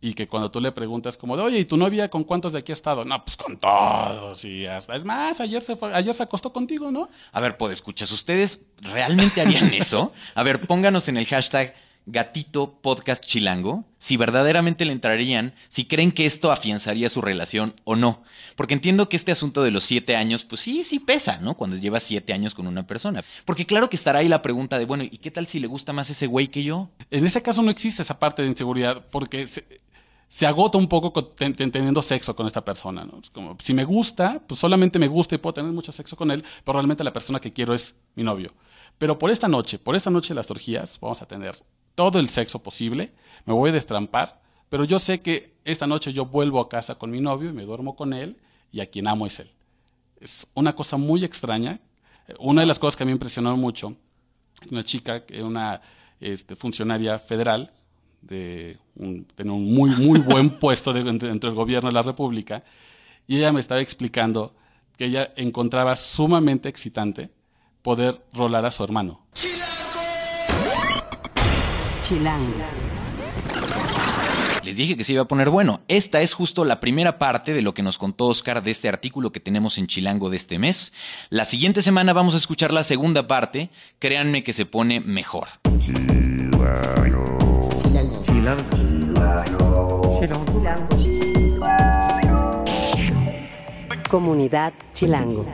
y 0.00 0.14
que 0.14 0.28
cuando 0.28 0.48
tú 0.48 0.60
le 0.60 0.70
preguntas 0.70 1.16
como 1.16 1.36
de, 1.36 1.42
oye, 1.42 1.58
¿y 1.58 1.64
tu 1.64 1.76
novia 1.76 2.08
con 2.08 2.22
cuántos 2.22 2.52
de 2.52 2.60
aquí 2.60 2.70
ha 2.70 2.74
estado? 2.74 3.04
No, 3.04 3.24
pues 3.24 3.36
con 3.36 3.56
todos 3.56 4.44
y 4.44 4.64
hasta, 4.66 4.94
es 4.94 5.04
más, 5.04 5.40
ayer 5.40 5.60
se, 5.60 5.74
fue, 5.74 5.92
ayer 5.92 6.14
se 6.14 6.22
acostó 6.22 6.52
contigo, 6.52 6.92
¿no? 6.92 7.08
A 7.32 7.40
ver, 7.40 7.56
escuchas, 7.72 8.12
¿ustedes 8.12 8.60
realmente 8.80 9.40
harían 9.40 9.74
eso? 9.74 10.12
A 10.36 10.44
ver, 10.44 10.60
pónganos 10.60 11.08
en 11.08 11.16
el 11.16 11.26
hashtag 11.26 11.74
gatito 12.10 12.80
podcast 12.80 13.24
chilango 13.24 13.84
si 13.98 14.16
verdaderamente 14.16 14.84
le 14.84 14.92
entrarían, 14.92 15.54
si 15.68 15.84
creen 15.84 16.12
que 16.12 16.24
esto 16.24 16.50
afianzaría 16.52 17.08
su 17.08 17.20
relación 17.20 17.74
o 17.84 17.96
no. 17.96 18.22
Porque 18.56 18.74
entiendo 18.74 19.08
que 19.08 19.16
este 19.16 19.32
asunto 19.32 19.62
de 19.62 19.70
los 19.70 19.84
siete 19.84 20.16
años, 20.16 20.44
pues 20.44 20.60
sí, 20.60 20.84
sí 20.84 21.00
pesa, 21.00 21.38
¿no? 21.38 21.54
Cuando 21.54 21.76
llevas 21.76 22.04
siete 22.04 22.32
años 22.32 22.54
con 22.54 22.66
una 22.66 22.86
persona. 22.86 23.24
Porque 23.44 23.66
claro 23.66 23.90
que 23.90 23.96
estará 23.96 24.20
ahí 24.20 24.28
la 24.28 24.40
pregunta 24.42 24.78
de, 24.78 24.84
bueno, 24.86 25.04
¿y 25.04 25.18
qué 25.18 25.30
tal 25.30 25.46
si 25.46 25.58
le 25.60 25.66
gusta 25.66 25.92
más 25.92 26.08
ese 26.10 26.26
güey 26.26 26.48
que 26.48 26.62
yo? 26.62 26.88
En 27.10 27.26
ese 27.26 27.42
caso 27.42 27.62
no 27.62 27.70
existe 27.70 28.02
esa 28.02 28.18
parte 28.18 28.42
de 28.42 28.48
inseguridad 28.48 29.04
porque 29.10 29.46
se- 29.46 29.66
agota 30.46 30.78
un 30.78 30.88
poco 30.88 31.12
teniendo 31.34 32.00
sexo 32.02 32.36
con 32.36 32.46
esta 32.46 32.64
persona. 32.64 33.04
¿no? 33.04 33.20
Como, 33.32 33.56
si 33.60 33.74
me 33.74 33.84
gusta, 33.84 34.40
pues 34.46 34.60
solamente 34.60 34.98
me 34.98 35.08
gusta 35.08 35.34
y 35.34 35.38
puedo 35.38 35.54
tener 35.54 35.72
mucho 35.72 35.90
sexo 35.92 36.16
con 36.16 36.30
él, 36.30 36.44
pero 36.64 36.74
realmente 36.78 37.02
la 37.04 37.12
persona 37.12 37.40
que 37.40 37.52
quiero 37.52 37.74
es 37.74 37.96
mi 38.14 38.22
novio. 38.22 38.52
Pero 38.96 39.18
por 39.18 39.30
esta 39.30 39.48
noche, 39.48 39.78
por 39.78 39.96
esta 39.96 40.10
noche 40.10 40.28
de 40.30 40.34
las 40.36 40.50
orgías, 40.50 40.98
vamos 41.00 41.20
a 41.22 41.26
tener 41.26 41.54
todo 41.98 42.20
el 42.20 42.28
sexo 42.28 42.60
posible, 42.62 43.10
me 43.44 43.52
voy 43.52 43.70
a 43.70 43.72
destrampar, 43.72 44.40
pero 44.68 44.84
yo 44.84 45.00
sé 45.00 45.20
que 45.20 45.54
esta 45.64 45.84
noche 45.88 46.12
yo 46.12 46.26
vuelvo 46.26 46.60
a 46.60 46.68
casa 46.68 46.94
con 46.94 47.10
mi 47.10 47.20
novio 47.20 47.50
y 47.50 47.52
me 47.52 47.64
duermo 47.64 47.96
con 47.96 48.12
él 48.12 48.36
y 48.70 48.78
a 48.78 48.86
quien 48.86 49.08
amo 49.08 49.26
es 49.26 49.40
él. 49.40 49.50
Es 50.20 50.46
una 50.54 50.76
cosa 50.76 50.96
muy 50.96 51.24
extraña. 51.24 51.80
Una 52.38 52.60
de 52.60 52.68
las 52.68 52.78
cosas 52.78 52.94
que 52.94 53.02
a 53.02 53.06
mí 53.06 53.10
me 53.10 53.14
impresionó 53.16 53.56
mucho, 53.56 53.96
una 54.70 54.84
chica, 54.84 55.26
que 55.26 55.42
una 55.42 55.80
este, 56.20 56.54
funcionaria 56.54 57.18
federal, 57.18 57.72
de 58.22 58.78
un, 58.94 59.24
tenía 59.24 59.52
un 59.52 59.74
muy, 59.74 59.90
muy 59.90 60.20
buen 60.20 60.56
puesto 60.60 60.92
de- 60.92 61.02
dentro 61.02 61.48
del 61.50 61.56
gobierno 61.56 61.88
de 61.88 61.94
la 61.94 62.02
República, 62.02 62.62
y 63.26 63.38
ella 63.38 63.52
me 63.52 63.58
estaba 63.58 63.80
explicando 63.80 64.54
que 64.96 65.06
ella 65.06 65.32
encontraba 65.34 65.96
sumamente 65.96 66.68
excitante 66.68 67.30
poder 67.82 68.22
rolar 68.32 68.64
a 68.66 68.70
su 68.70 68.84
hermano. 68.84 69.26
Chilango. 72.08 72.54
Les 74.64 74.76
dije 74.76 74.96
que 74.96 75.04
se 75.04 75.12
iba 75.12 75.20
a 75.20 75.28
poner 75.28 75.50
bueno. 75.50 75.82
Esta 75.88 76.22
es 76.22 76.32
justo 76.32 76.64
la 76.64 76.80
primera 76.80 77.18
parte 77.18 77.52
de 77.52 77.60
lo 77.60 77.74
que 77.74 77.82
nos 77.82 77.98
contó 77.98 78.28
Oscar 78.28 78.62
de 78.62 78.70
este 78.70 78.88
artículo 78.88 79.30
que 79.30 79.40
tenemos 79.40 79.76
en 79.76 79.88
Chilango 79.88 80.30
de 80.30 80.38
este 80.38 80.58
mes. 80.58 80.94
La 81.28 81.44
siguiente 81.44 81.82
semana 81.82 82.14
vamos 82.14 82.32
a 82.32 82.38
escuchar 82.38 82.72
la 82.72 82.82
segunda 82.82 83.26
parte. 83.26 83.68
Créanme 83.98 84.42
que 84.42 84.54
se 84.54 84.64
pone 84.64 85.00
mejor. 85.00 85.48
Comunidad 94.08 94.72
Chilango. 94.94 95.44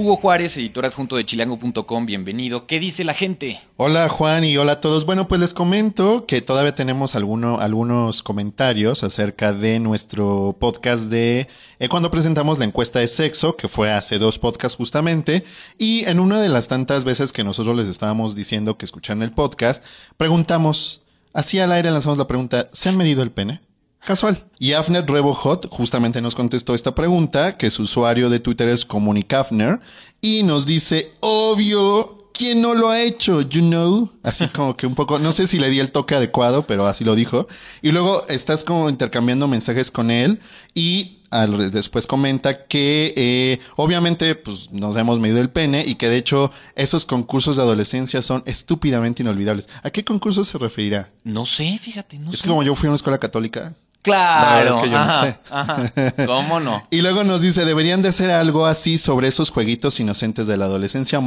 Hugo 0.00 0.16
Juárez, 0.16 0.56
editor 0.56 0.86
adjunto 0.86 1.16
de 1.16 1.26
chilango.com, 1.26 2.06
bienvenido. 2.06 2.68
¿Qué 2.68 2.78
dice 2.78 3.02
la 3.02 3.14
gente? 3.14 3.60
Hola 3.76 4.08
Juan 4.08 4.44
y 4.44 4.56
hola 4.56 4.72
a 4.74 4.80
todos. 4.80 5.04
Bueno, 5.04 5.26
pues 5.26 5.40
les 5.40 5.52
comento 5.52 6.24
que 6.24 6.40
todavía 6.40 6.72
tenemos 6.72 7.16
alguno- 7.16 7.58
algunos 7.58 8.22
comentarios 8.22 9.02
acerca 9.02 9.52
de 9.52 9.80
nuestro 9.80 10.56
podcast 10.60 11.10
de 11.10 11.48
eh, 11.80 11.88
cuando 11.88 12.12
presentamos 12.12 12.60
la 12.60 12.66
encuesta 12.66 13.00
de 13.00 13.08
sexo, 13.08 13.56
que 13.56 13.66
fue 13.66 13.90
hace 13.90 14.18
dos 14.20 14.38
podcasts 14.38 14.76
justamente, 14.76 15.42
y 15.78 16.04
en 16.04 16.20
una 16.20 16.40
de 16.40 16.48
las 16.48 16.68
tantas 16.68 17.02
veces 17.02 17.32
que 17.32 17.42
nosotros 17.42 17.74
les 17.76 17.88
estábamos 17.88 18.36
diciendo 18.36 18.78
que 18.78 18.84
escucharan 18.84 19.22
el 19.24 19.32
podcast, 19.32 19.84
preguntamos, 20.16 21.00
así 21.32 21.58
al 21.58 21.72
aire 21.72 21.90
lanzamos 21.90 22.18
la 22.18 22.28
pregunta, 22.28 22.68
¿se 22.72 22.88
han 22.88 22.96
medido 22.96 23.24
el 23.24 23.32
pene? 23.32 23.62
Casual. 24.08 24.42
Y 24.58 24.72
Afner 24.72 25.04
Rebohot 25.06 25.68
justamente 25.68 26.22
nos 26.22 26.34
contestó 26.34 26.74
esta 26.74 26.94
pregunta, 26.94 27.58
que 27.58 27.70
su 27.70 27.82
usuario 27.82 28.30
de 28.30 28.40
Twitter 28.40 28.66
es 28.70 28.86
Comunicafner, 28.86 29.80
y 30.22 30.42
nos 30.44 30.64
dice, 30.64 31.12
obvio, 31.20 32.30
¿quién 32.32 32.62
no 32.62 32.72
lo 32.74 32.88
ha 32.88 33.02
hecho? 33.02 33.42
You 33.42 33.60
know? 33.60 34.10
Así 34.22 34.48
como 34.48 34.76
que 34.78 34.86
un 34.86 34.94
poco, 34.94 35.18
no 35.18 35.30
sé 35.32 35.46
si 35.46 35.58
le 35.58 35.68
di 35.68 35.78
el 35.80 35.90
toque 35.90 36.14
adecuado, 36.14 36.66
pero 36.66 36.86
así 36.86 37.04
lo 37.04 37.14
dijo. 37.14 37.46
Y 37.82 37.90
luego 37.92 38.26
estás 38.28 38.64
como 38.64 38.88
intercambiando 38.88 39.46
mensajes 39.46 39.90
con 39.90 40.10
él 40.10 40.40
y 40.74 41.18
al- 41.30 41.70
después 41.70 42.06
comenta 42.06 42.64
que 42.66 43.12
eh, 43.14 43.58
obviamente 43.76 44.34
pues 44.34 44.70
nos 44.72 44.96
hemos 44.96 45.18
medido 45.20 45.40
el 45.42 45.50
pene 45.50 45.84
y 45.86 45.96
que 45.96 46.08
de 46.08 46.16
hecho 46.16 46.50
esos 46.74 47.04
concursos 47.04 47.56
de 47.56 47.62
adolescencia 47.62 48.22
son 48.22 48.42
estúpidamente 48.46 49.22
inolvidables. 49.22 49.68
¿A 49.82 49.90
qué 49.90 50.02
concurso 50.04 50.42
se 50.44 50.56
referirá? 50.56 51.12
No 51.24 51.44
sé, 51.44 51.78
fíjate, 51.78 52.18
no 52.18 52.32
Es 52.32 52.38
sé. 52.38 52.44
que 52.44 52.48
como 52.48 52.62
yo 52.62 52.74
fui 52.74 52.86
a 52.86 52.90
una 52.90 52.94
escuela 52.96 53.18
católica, 53.18 53.74
Claro. 54.02 54.46
La 54.46 54.56
verdad 54.56 54.76
es 54.76 54.82
que 54.84 54.90
yo 54.90 54.98
no 54.98 55.20
sé. 55.20 55.38
ajá. 55.50 56.26
¿Cómo 56.26 56.60
no? 56.60 56.86
Y 56.90 57.00
luego 57.00 57.24
nos 57.24 57.42
dice, 57.42 57.64
deberían 57.64 58.00
de 58.02 58.08
hacer 58.08 58.30
algo 58.30 58.66
así 58.66 58.96
sobre 58.98 59.28
esos 59.28 59.50
jueguitos 59.50 59.98
inocentes 60.00 60.46
de 60.46 60.56
la 60.56 60.66
adolescencia, 60.66 61.20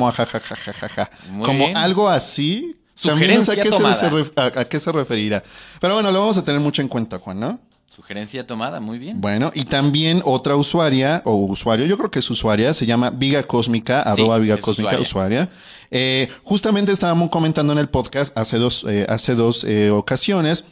Como 1.44 1.66
bien. 1.66 1.78
algo 1.78 2.10
así. 2.10 2.78
También 3.02 3.32
a 3.32 3.56
qué, 3.56 3.64
se, 3.64 3.70
tomada. 3.70 3.94
se 3.94 4.06
a, 4.36 4.62
a 4.62 4.66
qué 4.66 4.80
se 4.80 4.92
referirá. 4.92 5.44
Pero 5.80 5.96
bueno, 5.96 6.12
lo 6.12 6.20
vamos 6.20 6.38
a 6.38 6.44
tener 6.44 6.62
mucho 6.62 6.82
en 6.82 6.88
cuenta, 6.88 7.18
Juan, 7.18 7.40
¿no? 7.40 7.60
Sugerencia 7.94 8.48
tomada, 8.48 8.80
muy 8.80 8.98
bien. 9.00 9.20
Bueno, 9.20 9.52
y 9.54 9.66
también 9.66 10.22
otra 10.24 10.56
usuaria 10.56 11.22
o 11.26 11.36
usuario, 11.36 11.86
yo 11.86 11.98
creo 11.98 12.10
que 12.10 12.20
es 12.20 12.30
usuaria, 12.30 12.74
se 12.74 12.86
llama 12.86 13.10
Viga 13.10 13.44
Cósmica, 13.44 14.02
arroba 14.02 14.38
Viga 14.38 14.58
Cósmica, 14.58 14.98
usuaria. 14.98 15.44
usuaria. 15.44 15.50
Eh, 15.92 16.30
justamente 16.44 16.94
estábamos 16.94 17.30
comentando 17.30 17.74
en 17.74 17.80
el 17.80 17.90
podcast 17.90 18.38
hace 18.38 18.58
dos, 18.58 18.86
eh, 18.88 19.06
hace 19.10 19.36
dos 19.36 19.66
eh, 19.66 19.90
ocasiones. 19.92 20.64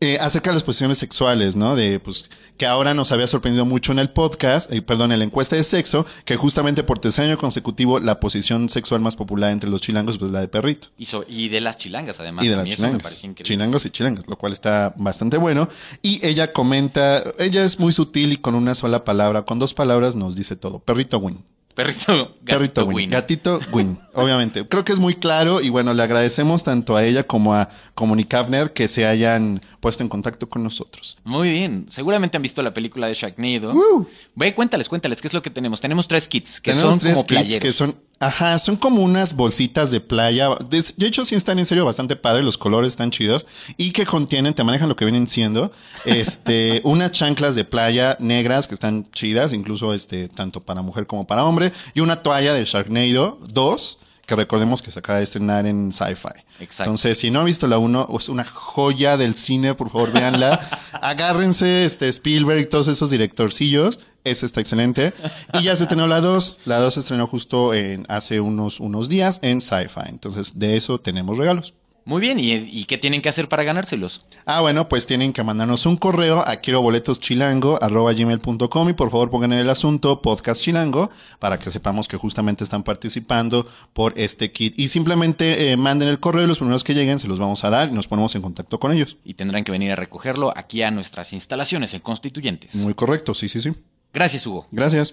Eh, 0.00 0.18
acerca 0.20 0.50
de 0.50 0.54
las 0.54 0.62
posiciones 0.62 0.98
sexuales, 0.98 1.56
¿no? 1.56 1.74
De, 1.74 1.98
pues, 2.00 2.28
que 2.58 2.66
ahora 2.66 2.92
nos 2.94 3.12
había 3.12 3.26
sorprendido 3.26 3.64
mucho 3.64 3.92
en 3.92 3.98
el 3.98 4.10
podcast, 4.10 4.70
eh, 4.72 4.82
perdón, 4.82 5.12
en 5.12 5.18
la 5.20 5.24
encuesta 5.24 5.56
de 5.56 5.64
sexo, 5.64 6.04
que 6.24 6.36
justamente 6.36 6.82
por 6.84 6.98
tercer 6.98 7.24
año 7.24 7.38
consecutivo 7.38 7.98
la 7.98 8.20
posición 8.20 8.68
sexual 8.68 9.00
más 9.00 9.16
popular 9.16 9.50
entre 9.52 9.70
los 9.70 9.80
chilangos, 9.80 10.18
pues 10.18 10.30
la 10.30 10.40
de 10.40 10.48
perrito 10.48 10.88
Y, 10.98 11.06
so- 11.06 11.24
y 11.28 11.48
de 11.48 11.60
las 11.62 11.78
chilangas, 11.78 12.20
además. 12.20 12.44
y 12.44 12.48
de 12.48 12.56
las 12.56 12.66
chilangas. 12.66 13.22
Chilangos 13.42 13.86
y 13.86 13.90
chilangas, 13.90 14.26
lo 14.28 14.36
cual 14.36 14.52
está 14.52 14.94
bastante 14.98 15.38
bueno. 15.38 15.68
Y 16.02 16.24
ella 16.26 16.52
comenta, 16.52 17.22
ella 17.38 17.64
es 17.64 17.78
muy 17.80 17.92
sutil 17.92 18.32
y 18.32 18.36
con 18.36 18.54
una 18.54 18.74
sola 18.74 19.04
palabra, 19.04 19.42
con 19.42 19.58
dos 19.58 19.72
palabras 19.74 20.14
nos 20.16 20.36
dice 20.36 20.56
todo. 20.56 20.78
Perrito 20.78 21.18
win. 21.18 21.42
Perrito, 21.76 22.34
gatito 22.42 22.86
win. 22.86 23.10
Gatito 23.10 23.60
win, 23.70 23.98
obviamente. 24.14 24.66
Creo 24.66 24.82
que 24.82 24.92
es 24.92 24.98
muy 24.98 25.14
claro 25.14 25.60
y 25.60 25.68
bueno, 25.68 25.92
le 25.92 26.02
agradecemos 26.02 26.64
tanto 26.64 26.96
a 26.96 27.04
ella 27.04 27.24
como 27.24 27.52
a 27.54 27.68
Comunicavner 27.94 28.72
que 28.72 28.88
se 28.88 29.04
hayan 29.06 29.60
puesto 29.80 30.02
en 30.02 30.08
contacto 30.08 30.48
con 30.48 30.62
nosotros. 30.62 31.18
Muy 31.24 31.50
bien. 31.50 31.86
Seguramente 31.90 32.38
han 32.38 32.42
visto 32.42 32.62
la 32.62 32.72
película 32.72 33.08
de 33.08 33.12
Sharknado. 33.14 33.74
Woo. 33.74 34.08
Ve, 34.34 34.54
cuéntales, 34.54 34.88
cuéntales, 34.88 35.20
¿qué 35.20 35.28
es 35.28 35.34
lo 35.34 35.42
que 35.42 35.50
tenemos? 35.50 35.78
Tenemos 35.82 36.08
tres 36.08 36.28
kits 36.28 36.62
que 36.62 36.70
Tenemos 36.70 36.94
son 36.94 36.98
tres 36.98 37.12
como 37.12 37.26
kits 37.26 37.40
playeros. 37.40 37.58
que 37.62 37.72
son, 37.74 37.94
ajá, 38.18 38.58
son 38.58 38.76
como 38.76 39.02
unas 39.02 39.34
bolsitas 39.34 39.90
de 39.90 40.00
playa. 40.00 40.50
De, 40.68 41.06
hecho, 41.06 41.24
sí 41.24 41.34
están 41.34 41.58
en 41.58 41.66
serio 41.66 41.84
bastante 41.84 42.16
padres, 42.16 42.44
los 42.44 42.58
colores 42.58 42.88
están 42.88 43.10
chidos 43.10 43.46
y 43.76 43.92
que 43.92 44.06
contienen, 44.06 44.54
te 44.54 44.64
manejan 44.64 44.88
lo 44.88 44.96
que 44.96 45.04
vienen 45.04 45.26
siendo, 45.26 45.70
este, 46.04 46.80
unas 46.84 47.12
chanclas 47.12 47.54
de 47.54 47.64
playa 47.64 48.16
negras 48.20 48.68
que 48.68 48.74
están 48.74 49.10
chidas, 49.12 49.52
incluso 49.52 49.92
este, 49.94 50.28
tanto 50.28 50.62
para 50.62 50.82
mujer 50.82 51.06
como 51.06 51.26
para 51.26 51.44
hombre, 51.44 51.72
y 51.94 52.00
una 52.00 52.22
toalla 52.22 52.54
de 52.54 52.64
Sharknado 52.64 53.38
2 53.48 53.98
que 54.26 54.34
recordemos 54.34 54.82
que 54.82 54.90
se 54.90 54.98
acaba 54.98 55.18
de 55.18 55.24
estrenar 55.24 55.66
en 55.66 55.92
Sci-Fi. 55.92 56.42
Exacto. 56.58 56.82
Entonces, 56.82 57.16
si 57.16 57.30
no 57.30 57.38
han 57.40 57.44
visto 57.44 57.68
la 57.68 57.78
1, 57.78 58.08
es 58.18 58.28
una 58.28 58.44
joya 58.44 59.16
del 59.16 59.36
cine, 59.36 59.74
por 59.74 59.90
favor, 59.90 60.12
véanla. 60.12 60.60
Agárrense, 61.00 61.84
este, 61.84 62.08
Spielberg 62.08 62.60
y 62.60 62.66
todos 62.66 62.88
esos 62.88 63.10
directorcillos. 63.10 64.00
Esa 64.26 64.44
está 64.44 64.60
excelente. 64.60 65.12
Y 65.54 65.62
ya 65.62 65.76
se 65.76 65.84
estrenó 65.84 66.08
la 66.08 66.20
2. 66.20 66.58
La 66.64 66.78
2 66.80 66.94
se 66.94 67.00
estrenó 67.00 67.28
justo 67.28 67.74
en, 67.74 68.06
hace 68.08 68.40
unos, 68.40 68.80
unos 68.80 69.08
días 69.08 69.38
en 69.42 69.60
Sci-Fi. 69.60 70.08
Entonces, 70.08 70.58
de 70.58 70.76
eso 70.76 70.98
tenemos 70.98 71.38
regalos. 71.38 71.74
Muy 72.04 72.20
bien, 72.20 72.38
¿y, 72.38 72.52
y 72.52 72.84
qué 72.84 72.98
tienen 72.98 73.20
que 73.20 73.28
hacer 73.28 73.48
para 73.48 73.64
ganárselos? 73.64 74.24
Ah, 74.44 74.60
bueno, 74.60 74.88
pues 74.88 75.08
tienen 75.08 75.32
que 75.32 75.42
mandarnos 75.42 75.86
un 75.86 75.96
correo 75.96 76.44
a 76.46 76.54
quiero 76.56 76.80
boletos 76.80 77.18
chilango 77.18 77.82
arroba 77.82 78.12
gmail.com 78.12 78.88
y 78.88 78.92
por 78.92 79.10
favor 79.10 79.28
pongan 79.28 79.52
en 79.52 79.58
el 79.58 79.68
asunto 79.68 80.22
podcast 80.22 80.60
chilango 80.60 81.10
para 81.40 81.58
que 81.58 81.68
sepamos 81.68 82.06
que 82.06 82.16
justamente 82.16 82.62
están 82.62 82.84
participando 82.84 83.66
por 83.92 84.12
este 84.16 84.52
kit. 84.52 84.78
Y 84.78 84.86
simplemente 84.86 85.72
eh, 85.72 85.76
manden 85.76 86.08
el 86.08 86.20
correo 86.20 86.44
y 86.44 86.46
los 86.46 86.58
primeros 86.58 86.84
que 86.84 86.94
lleguen 86.94 87.18
se 87.18 87.26
los 87.26 87.40
vamos 87.40 87.64
a 87.64 87.70
dar 87.70 87.88
y 87.88 87.92
nos 87.92 88.06
ponemos 88.06 88.32
en 88.36 88.42
contacto 88.42 88.78
con 88.78 88.92
ellos. 88.92 89.16
Y 89.24 89.34
tendrán 89.34 89.64
que 89.64 89.72
venir 89.72 89.90
a 89.90 89.96
recogerlo 89.96 90.52
aquí 90.56 90.82
a 90.82 90.92
nuestras 90.92 91.32
instalaciones 91.32 91.92
en 91.92 92.00
Constituyentes. 92.02 92.76
Muy 92.76 92.94
correcto, 92.94 93.34
sí, 93.34 93.48
sí, 93.48 93.60
sí. 93.60 93.72
Gracias, 94.16 94.46
Hugo. 94.46 94.66
Gracias. 94.70 95.12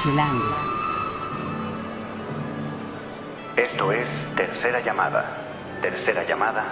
Chilango. 0.00 0.44
Esto 3.56 3.90
es 3.90 4.28
Tercera 4.36 4.80
Llamada. 4.80 5.78
Tercera 5.82 6.24
Llamada. 6.24 6.66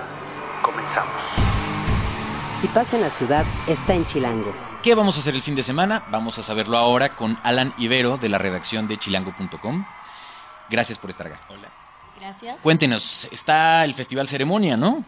Comenzamos. 0.62 1.12
Si 2.56 2.68
pasa 2.68 2.94
en 2.94 3.02
la 3.02 3.10
ciudad, 3.10 3.44
está 3.66 3.94
en 3.94 4.06
Chilango. 4.06 4.54
¿Qué 4.84 4.94
vamos 4.94 5.16
a 5.16 5.20
hacer 5.22 5.34
el 5.34 5.42
fin 5.42 5.56
de 5.56 5.64
semana? 5.64 6.04
Vamos 6.12 6.38
a 6.38 6.44
saberlo 6.44 6.78
ahora 6.78 7.16
con 7.16 7.36
Alan 7.42 7.74
Ibero 7.78 8.16
de 8.16 8.28
la 8.28 8.38
redacción 8.38 8.86
de 8.86 8.96
chilango.com. 8.96 9.84
Gracias 10.70 10.98
por 10.98 11.10
estar 11.10 11.26
acá. 11.26 11.40
Gracias. 12.20 12.60
Cuéntenos, 12.60 13.26
está 13.32 13.84
el 13.84 13.94
Festival 13.94 14.28
Ceremonia, 14.28 14.76
¿no? 14.76 15.04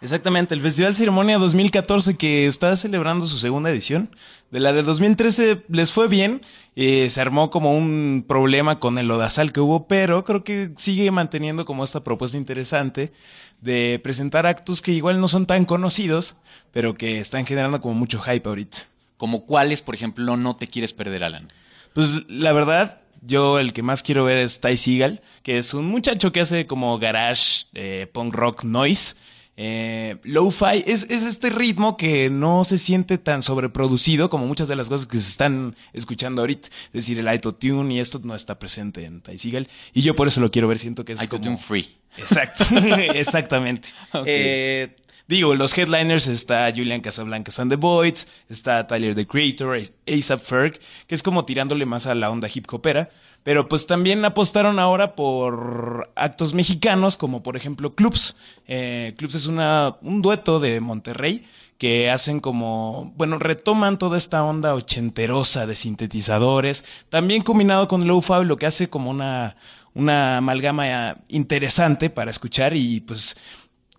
Exactamente, 0.00 0.54
el 0.54 0.60
Festival 0.60 0.94
Ceremonia 0.94 1.38
2014 1.38 2.16
que 2.16 2.46
está 2.46 2.76
celebrando 2.76 3.24
su 3.26 3.36
segunda 3.36 3.70
edición. 3.70 4.10
De 4.52 4.60
la 4.60 4.72
del 4.72 4.84
2013 4.84 5.64
les 5.68 5.92
fue 5.92 6.06
bien, 6.06 6.40
eh, 6.76 7.10
se 7.10 7.20
armó 7.20 7.50
como 7.50 7.76
un 7.76 8.24
problema 8.26 8.78
con 8.78 8.96
el 8.98 9.08
lodazal 9.08 9.52
que 9.52 9.58
hubo, 9.58 9.88
pero 9.88 10.24
creo 10.24 10.44
que 10.44 10.70
sigue 10.76 11.10
manteniendo 11.10 11.64
como 11.64 11.82
esta 11.82 12.04
propuesta 12.04 12.36
interesante 12.36 13.12
de 13.60 14.00
presentar 14.00 14.46
actos 14.46 14.82
que 14.82 14.92
igual 14.92 15.20
no 15.20 15.26
son 15.26 15.46
tan 15.46 15.64
conocidos, 15.64 16.36
pero 16.72 16.94
que 16.94 17.18
están 17.18 17.44
generando 17.44 17.80
como 17.80 17.94
mucho 17.94 18.20
hype 18.20 18.48
ahorita. 18.48 18.78
Como 19.16 19.46
cuáles, 19.46 19.82
por 19.82 19.96
ejemplo, 19.96 20.36
no 20.36 20.54
te 20.54 20.68
quieres 20.68 20.92
perder, 20.92 21.24
Alan. 21.24 21.48
Pues 21.92 22.30
la 22.30 22.52
verdad, 22.52 23.00
yo 23.22 23.58
el 23.58 23.72
que 23.72 23.82
más 23.82 24.04
quiero 24.04 24.22
ver 24.22 24.38
es 24.38 24.60
Ty 24.60 24.76
Seagal, 24.76 25.22
que 25.42 25.58
es 25.58 25.74
un 25.74 25.86
muchacho 25.86 26.30
que 26.30 26.40
hace 26.40 26.68
como 26.68 26.96
garage, 27.00 27.64
eh, 27.74 28.08
punk 28.12 28.32
rock 28.32 28.62
noise. 28.62 29.16
Eh, 29.60 30.18
Lo-fi 30.22 30.84
es, 30.86 31.02
es 31.10 31.24
este 31.24 31.50
ritmo 31.50 31.96
que 31.96 32.30
no 32.30 32.64
se 32.64 32.78
siente 32.78 33.18
tan 33.18 33.42
sobreproducido 33.42 34.30
como 34.30 34.46
muchas 34.46 34.68
de 34.68 34.76
las 34.76 34.88
cosas 34.88 35.08
que 35.08 35.16
se 35.16 35.28
están 35.28 35.74
escuchando 35.92 36.42
ahorita. 36.42 36.68
Es 36.68 36.92
decir, 36.92 37.18
el 37.18 37.26
autotune 37.26 37.94
y 37.94 37.98
esto 37.98 38.20
no 38.22 38.36
está 38.36 38.60
presente 38.60 39.04
en 39.04 39.20
Ty 39.20 39.36
Segall. 39.36 39.66
Y 39.92 40.02
yo 40.02 40.14
por 40.14 40.28
eso 40.28 40.40
lo 40.40 40.52
quiero 40.52 40.68
ver, 40.68 40.78
siento 40.78 41.04
que 41.04 41.14
es 41.14 41.20
Autotune 41.20 41.56
como... 41.56 41.58
free. 41.58 41.96
Exacto, 42.16 42.64
exactamente. 43.14 43.88
Eh, 44.26 44.94
digo, 45.28 45.54
los 45.54 45.76
headliners 45.76 46.26
está 46.26 46.70
Julian 46.74 47.00
Casablancas 47.00 47.60
and 47.60 47.70
the 47.70 47.76
Voids, 47.76 48.26
está 48.48 48.86
Tyler 48.86 49.14
the 49.14 49.26
Creator, 49.26 49.78
ASAP 50.06 50.42
Ferg, 50.42 50.80
que 51.06 51.14
es 51.14 51.22
como 51.22 51.44
tirándole 51.44 51.86
más 51.86 52.06
a 52.06 52.14
la 52.14 52.30
onda 52.30 52.48
hip 52.52 52.66
hopera. 52.72 53.10
Pero 53.44 53.68
pues 53.68 53.86
también 53.86 54.24
apostaron 54.24 54.78
ahora 54.78 55.14
por 55.14 56.10
actos 56.16 56.54
mexicanos, 56.54 57.16
como 57.16 57.42
por 57.42 57.56
ejemplo 57.56 57.94
Clubs. 57.94 58.36
Eh, 58.66 59.14
Clubs 59.16 59.36
es 59.36 59.46
una, 59.46 59.96
un 60.02 60.22
dueto 60.22 60.58
de 60.58 60.80
Monterrey 60.80 61.46
que 61.78 62.10
hacen 62.10 62.40
como, 62.40 63.12
bueno, 63.16 63.38
retoman 63.38 63.98
toda 63.98 64.18
esta 64.18 64.42
onda 64.42 64.74
ochenterosa 64.74 65.66
de 65.66 65.76
sintetizadores, 65.76 66.84
también 67.08 67.42
combinado 67.42 67.86
con 67.86 68.08
lo-fi, 68.08 68.44
lo 68.44 68.56
que 68.56 68.66
hace 68.66 68.90
como 68.90 69.10
una, 69.10 69.56
una 69.94 70.38
amalgama 70.38 71.16
interesante 71.28 72.10
para 72.10 72.32
escuchar 72.32 72.74
y 72.74 73.00
pues 73.00 73.36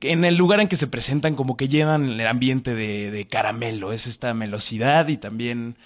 en 0.01 0.25
el 0.25 0.35
lugar 0.35 0.59
en 0.59 0.67
que 0.67 0.77
se 0.77 0.87
presentan 0.87 1.35
como 1.35 1.57
que 1.57 1.67
llenan 1.67 2.19
el 2.19 2.27
ambiente 2.27 2.75
de, 2.75 3.11
de 3.11 3.27
caramelo, 3.27 3.93
es 3.93 4.07
esta 4.07 4.33
melosidad 4.33 5.07
y 5.07 5.17
también... 5.17 5.77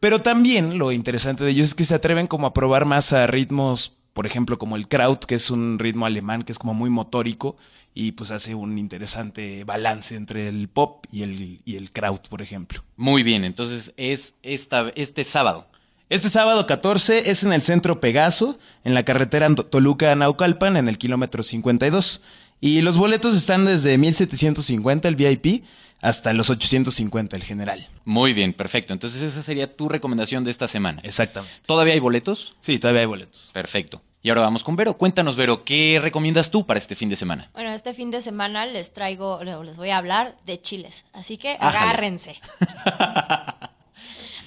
Pero 0.00 0.22
también 0.22 0.78
lo 0.78 0.92
interesante 0.92 1.44
de 1.44 1.50
ellos 1.50 1.68
es 1.68 1.74
que 1.74 1.84
se 1.84 1.94
atreven 1.94 2.26
como 2.26 2.46
a 2.46 2.54
probar 2.54 2.86
más 2.86 3.12
a 3.12 3.26
ritmos, 3.26 3.98
por 4.14 4.26
ejemplo, 4.26 4.58
como 4.58 4.76
el 4.76 4.88
Kraut, 4.88 5.26
que 5.26 5.34
es 5.34 5.50
un 5.50 5.78
ritmo 5.78 6.06
alemán 6.06 6.42
que 6.42 6.52
es 6.52 6.58
como 6.58 6.72
muy 6.72 6.88
motórico 6.88 7.56
y 7.94 8.12
pues 8.12 8.30
hace 8.30 8.54
un 8.54 8.78
interesante 8.78 9.64
balance 9.64 10.14
entre 10.14 10.48
el 10.48 10.68
pop 10.68 11.04
y 11.10 11.22
el, 11.22 11.60
y 11.64 11.76
el 11.76 11.92
Kraut, 11.92 12.28
por 12.28 12.40
ejemplo. 12.40 12.82
Muy 12.96 13.22
bien, 13.22 13.44
entonces 13.44 13.92
es 13.96 14.34
esta, 14.42 14.90
este 14.94 15.24
sábado. 15.24 15.66
Este 16.08 16.28
sábado 16.28 16.66
14 16.66 17.30
es 17.30 17.44
en 17.44 17.52
el 17.52 17.62
centro 17.62 18.00
Pegaso, 18.00 18.58
en 18.84 18.94
la 18.94 19.04
carretera 19.04 19.48
Toluca-Naucalpan, 19.48 20.76
en 20.76 20.88
el 20.88 20.98
kilómetro 20.98 21.42
52. 21.42 22.20
Y 22.60 22.82
los 22.82 22.98
boletos 22.98 23.36
están 23.36 23.64
desde 23.64 23.96
1750 23.96 25.08
el 25.08 25.16
VIP 25.16 25.64
hasta 26.02 26.32
los 26.32 26.50
850 26.50 27.36
el 27.36 27.42
general. 27.42 27.88
Muy 28.04 28.32
bien, 28.34 28.52
perfecto. 28.52 28.92
Entonces 28.92 29.22
esa 29.22 29.42
sería 29.42 29.74
tu 29.74 29.88
recomendación 29.88 30.44
de 30.44 30.50
esta 30.50 30.68
semana. 30.68 31.00
Exactamente. 31.04 31.54
¿Todavía 31.66 31.94
hay 31.94 32.00
boletos? 32.00 32.54
Sí, 32.60 32.78
todavía 32.78 33.00
hay 33.02 33.06
boletos. 33.06 33.50
Perfecto. 33.52 34.02
Y 34.22 34.28
ahora 34.28 34.42
vamos 34.42 34.62
con 34.64 34.76
Vero. 34.76 34.98
Cuéntanos, 34.98 35.36
Vero, 35.36 35.64
¿qué 35.64 35.98
recomiendas 36.02 36.50
tú 36.50 36.66
para 36.66 36.76
este 36.78 36.94
fin 36.94 37.08
de 37.08 37.16
semana? 37.16 37.50
Bueno, 37.54 37.70
este 37.72 37.94
fin 37.94 38.10
de 38.10 38.20
semana 38.20 38.66
les 38.66 38.92
traigo, 38.92 39.42
les 39.42 39.78
voy 39.78 39.90
a 39.90 39.96
hablar 39.96 40.36
de 40.44 40.60
chiles. 40.60 41.04
Así 41.14 41.38
que 41.38 41.56
Ájale. 41.58 41.78
agárrense. 41.78 42.36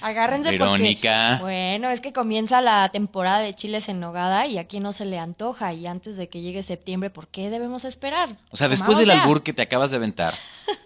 Agárrense 0.04 0.50
Verónica. 0.50 1.38
porque, 1.40 1.54
bueno, 1.54 1.90
es 1.90 2.00
que 2.00 2.12
comienza 2.12 2.60
la 2.60 2.88
temporada 2.90 3.38
de 3.38 3.54
chiles 3.54 3.88
en 3.88 4.00
nogada 4.00 4.46
y 4.46 4.58
aquí 4.58 4.80
no 4.80 4.92
se 4.92 5.04
le 5.04 5.18
antoja. 5.18 5.72
Y 5.72 5.86
antes 5.86 6.16
de 6.16 6.28
que 6.28 6.40
llegue 6.40 6.62
septiembre, 6.62 7.10
¿por 7.10 7.28
qué 7.28 7.50
debemos 7.50 7.84
esperar? 7.84 8.28
O 8.50 8.56
sea, 8.56 8.68
después 8.68 8.98
del 8.98 9.08
ya. 9.08 9.22
albur 9.22 9.42
que 9.42 9.52
te 9.52 9.62
acabas 9.62 9.90
de 9.90 9.96
aventar, 9.96 10.34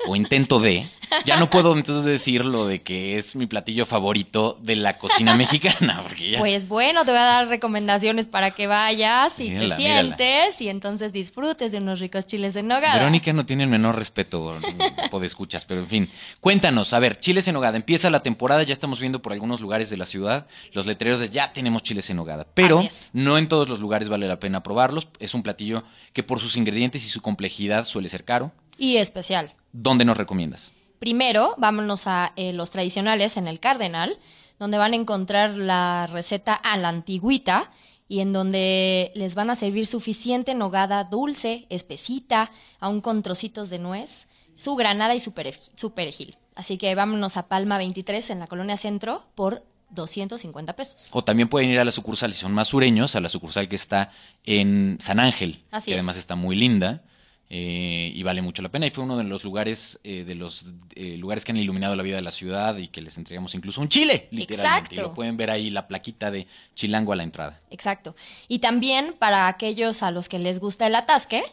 o 0.07 0.16
intento 0.16 0.61
de, 0.61 0.87
ya 1.24 1.38
no 1.38 1.50
puedo 1.50 1.76
entonces 1.76 2.04
decir 2.04 2.44
lo 2.44 2.66
de 2.66 2.83
que 2.83 3.18
es 3.18 3.37
mi 3.37 3.46
platillo 3.46 3.87
favorito 3.87 4.59
de 4.61 4.76
la 4.76 4.98
cocina 4.98 5.35
mexicana, 5.35 6.00
porque 6.02 6.33
ya... 6.33 6.38
Pues 6.38 6.68
bueno, 6.68 7.04
te 7.04 7.11
voy 7.11 7.20
a 7.20 7.24
dar 7.24 7.48
recomendaciones 7.48 8.26
para 8.26 8.52
que 8.52 8.66
vayas 8.66 9.40
y 9.40 9.50
Mírala, 9.50 9.76
te 9.76 9.83
mírala. 9.83 10.16
sientes 10.16 10.61
y 10.61 10.68
entonces 10.68 11.12
disfrutes 11.12 11.72
de 11.72 11.78
unos 11.78 12.00
ricos 12.00 12.26
chiles 12.26 12.57
en 12.57 12.68
nogada. 12.68 12.98
Verónica 12.98 13.33
no 13.33 13.46
tiene 13.46 13.64
el 13.64 13.70
menor 13.70 13.96
respeto 13.96 14.59
escuchas, 15.28 15.64
pero 15.64 15.81
en 15.81 15.87
fin. 15.87 16.11
Cuéntanos, 16.40 16.92
a 16.92 16.98
ver, 16.98 17.20
chiles 17.20 17.46
en 17.48 17.54
nogada. 17.54 17.76
Empieza 17.76 18.11
la 18.11 18.20
temporada, 18.20 18.62
ya 18.62 18.72
estamos 18.72 19.00
viendo 19.00 19.07
por 19.12 19.32
algunos 19.32 19.60
lugares 19.60 19.90
de 19.90 19.96
la 19.96 20.04
ciudad 20.04 20.46
los 20.72 20.86
letreros 20.86 21.20
de 21.20 21.30
ya 21.30 21.52
tenemos 21.52 21.82
chiles 21.82 22.08
en 22.10 22.16
nogada. 22.16 22.46
Pero 22.54 22.86
no 23.12 23.38
en 23.38 23.48
todos 23.48 23.68
los 23.68 23.80
lugares 23.80 24.08
vale 24.08 24.28
la 24.28 24.38
pena 24.38 24.62
probarlos. 24.62 25.08
Es 25.18 25.34
un 25.34 25.42
platillo 25.42 25.84
que 26.12 26.22
por 26.22 26.40
sus 26.40 26.56
ingredientes 26.56 27.04
y 27.04 27.08
su 27.08 27.22
complejidad 27.22 27.84
suele 27.84 28.08
ser 28.08 28.24
caro. 28.24 28.52
Y 28.76 28.96
especial. 28.96 29.54
¿Dónde 29.72 30.04
nos 30.04 30.16
recomiendas? 30.16 30.72
Primero, 30.98 31.54
vámonos 31.58 32.06
a 32.06 32.32
eh, 32.36 32.52
los 32.52 32.70
tradicionales 32.70 33.36
en 33.36 33.48
el 33.48 33.60
Cardenal, 33.60 34.18
donde 34.58 34.78
van 34.78 34.92
a 34.92 34.96
encontrar 34.96 35.50
la 35.52 36.08
receta 36.08 36.54
a 36.54 36.76
la 36.76 36.88
antigüita 36.88 37.70
y 38.08 38.20
en 38.20 38.32
donde 38.32 39.12
les 39.14 39.34
van 39.34 39.50
a 39.50 39.56
servir 39.56 39.86
suficiente 39.86 40.54
nogada 40.54 41.04
dulce, 41.04 41.66
espesita, 41.68 42.50
aún 42.80 43.00
con 43.00 43.22
trocitos 43.22 43.70
de 43.70 43.78
nuez, 43.78 44.28
su 44.54 44.74
granada 44.74 45.14
y 45.14 45.20
su 45.20 45.32
perejil. 45.32 46.36
Así 46.58 46.76
que 46.76 46.92
vámonos 46.96 47.36
a 47.36 47.46
Palma 47.46 47.78
23 47.78 48.30
en 48.30 48.40
la 48.40 48.48
Colonia 48.48 48.76
Centro 48.76 49.22
por 49.36 49.62
250 49.90 50.74
pesos. 50.74 51.10
O 51.12 51.22
también 51.22 51.48
pueden 51.48 51.70
ir 51.70 51.78
a 51.78 51.84
la 51.84 51.92
sucursal, 51.92 52.34
si 52.34 52.40
son 52.40 52.50
más 52.50 52.66
sureños, 52.66 53.14
a 53.14 53.20
la 53.20 53.28
sucursal 53.28 53.68
que 53.68 53.76
está 53.76 54.10
en 54.42 54.98
San 55.00 55.20
Ángel, 55.20 55.62
Así 55.70 55.92
que 55.92 55.94
es. 55.94 55.98
además 55.98 56.16
está 56.16 56.34
muy 56.34 56.56
linda 56.56 57.04
eh, 57.48 58.10
y 58.12 58.20
vale 58.24 58.42
mucho 58.42 58.60
la 58.60 58.70
pena. 58.70 58.88
Y 58.88 58.90
fue 58.90 59.04
uno 59.04 59.16
de 59.16 59.22
los 59.22 59.44
lugares, 59.44 60.00
eh, 60.02 60.24
de 60.24 60.34
los 60.34 60.66
eh, 60.96 61.16
lugares 61.16 61.44
que 61.44 61.52
han 61.52 61.58
iluminado 61.58 61.94
la 61.94 62.02
vida 62.02 62.16
de 62.16 62.22
la 62.22 62.32
ciudad 62.32 62.76
y 62.76 62.88
que 62.88 63.02
les 63.02 63.16
entregamos 63.18 63.54
incluso 63.54 63.80
un 63.80 63.88
chile, 63.88 64.26
literalmente. 64.32 64.96
Y 64.96 64.96
Exacto. 64.96 65.02
lo 65.10 65.14
pueden 65.14 65.36
ver 65.36 65.52
ahí 65.52 65.70
la 65.70 65.86
plaquita 65.86 66.32
de 66.32 66.48
Chilango 66.74 67.12
a 67.12 67.16
la 67.16 67.22
entrada. 67.22 67.60
Exacto. 67.70 68.16
Y 68.48 68.58
también 68.58 69.14
para 69.16 69.46
aquellos 69.46 70.02
a 70.02 70.10
los 70.10 70.28
que 70.28 70.40
les 70.40 70.58
gusta 70.58 70.88
el 70.88 70.96
atasque, 70.96 71.44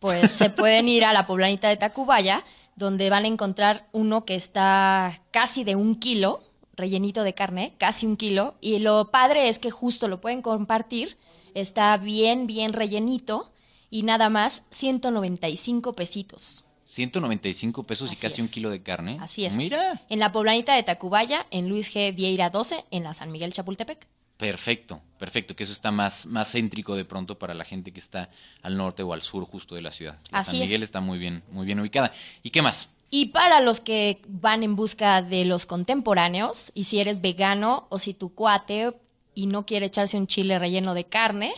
pues 0.00 0.30
se 0.30 0.50
pueden 0.50 0.86
ir 0.86 1.06
a 1.06 1.14
la 1.14 1.26
poblanita 1.26 1.70
de 1.70 1.78
Tacubaya, 1.78 2.44
donde 2.80 3.10
van 3.10 3.24
a 3.24 3.28
encontrar 3.28 3.86
uno 3.92 4.24
que 4.24 4.34
está 4.34 5.22
casi 5.30 5.62
de 5.64 5.76
un 5.76 5.96
kilo, 5.96 6.40
rellenito 6.72 7.22
de 7.22 7.34
carne, 7.34 7.74
casi 7.78 8.06
un 8.06 8.16
kilo. 8.16 8.56
Y 8.60 8.78
lo 8.78 9.10
padre 9.10 9.48
es 9.48 9.58
que 9.58 9.70
justo 9.70 10.08
lo 10.08 10.20
pueden 10.20 10.40
compartir, 10.40 11.18
está 11.54 11.96
bien, 11.98 12.46
bien 12.46 12.72
rellenito 12.72 13.52
y 13.90 14.02
nada 14.02 14.30
más 14.30 14.62
195 14.70 15.92
pesitos. 15.92 16.64
195 16.86 17.84
pesos 17.84 18.10
y 18.12 18.16
casi 18.16 18.40
es. 18.40 18.48
un 18.48 18.48
kilo 18.48 18.70
de 18.70 18.82
carne. 18.82 19.18
Así 19.20 19.44
es. 19.44 19.56
Mira. 19.56 20.02
En 20.08 20.18
la 20.18 20.32
poblanita 20.32 20.74
de 20.74 20.82
Tacubaya, 20.82 21.46
en 21.50 21.68
Luis 21.68 21.94
G. 21.94 22.14
Vieira 22.14 22.50
12, 22.50 22.86
en 22.90 23.04
la 23.04 23.14
San 23.14 23.30
Miguel 23.30 23.52
Chapultepec. 23.52 24.08
Perfecto, 24.40 25.02
perfecto, 25.18 25.54
que 25.54 25.64
eso 25.64 25.72
está 25.74 25.90
más, 25.90 26.24
más 26.24 26.52
céntrico 26.52 26.96
de 26.96 27.04
pronto 27.04 27.38
para 27.38 27.52
la 27.52 27.66
gente 27.66 27.92
que 27.92 28.00
está 28.00 28.30
al 28.62 28.74
norte 28.74 29.02
o 29.02 29.12
al 29.12 29.20
sur 29.20 29.44
justo 29.44 29.74
de 29.74 29.82
la 29.82 29.90
ciudad. 29.90 30.16
La 30.30 30.38
Así 30.38 30.52
San 30.52 30.62
es. 30.62 30.62
Miguel 30.62 30.82
está 30.82 31.02
muy 31.02 31.18
bien, 31.18 31.42
muy 31.52 31.66
bien 31.66 31.78
ubicada. 31.78 32.14
¿Y 32.42 32.48
qué 32.48 32.62
más? 32.62 32.88
Y 33.10 33.26
para 33.26 33.60
los 33.60 33.80
que 33.80 34.22
van 34.28 34.62
en 34.62 34.76
busca 34.76 35.20
de 35.20 35.44
los 35.44 35.66
contemporáneos, 35.66 36.72
y 36.74 36.84
si 36.84 37.00
eres 37.00 37.20
vegano 37.20 37.86
o 37.90 37.98
si 37.98 38.14
tu 38.14 38.34
cuate 38.34 38.94
y 39.34 39.46
no 39.46 39.66
quiere 39.66 39.86
echarse 39.86 40.16
un 40.16 40.26
chile 40.26 40.58
relleno 40.58 40.94
de 40.94 41.04
carne, 41.04 41.52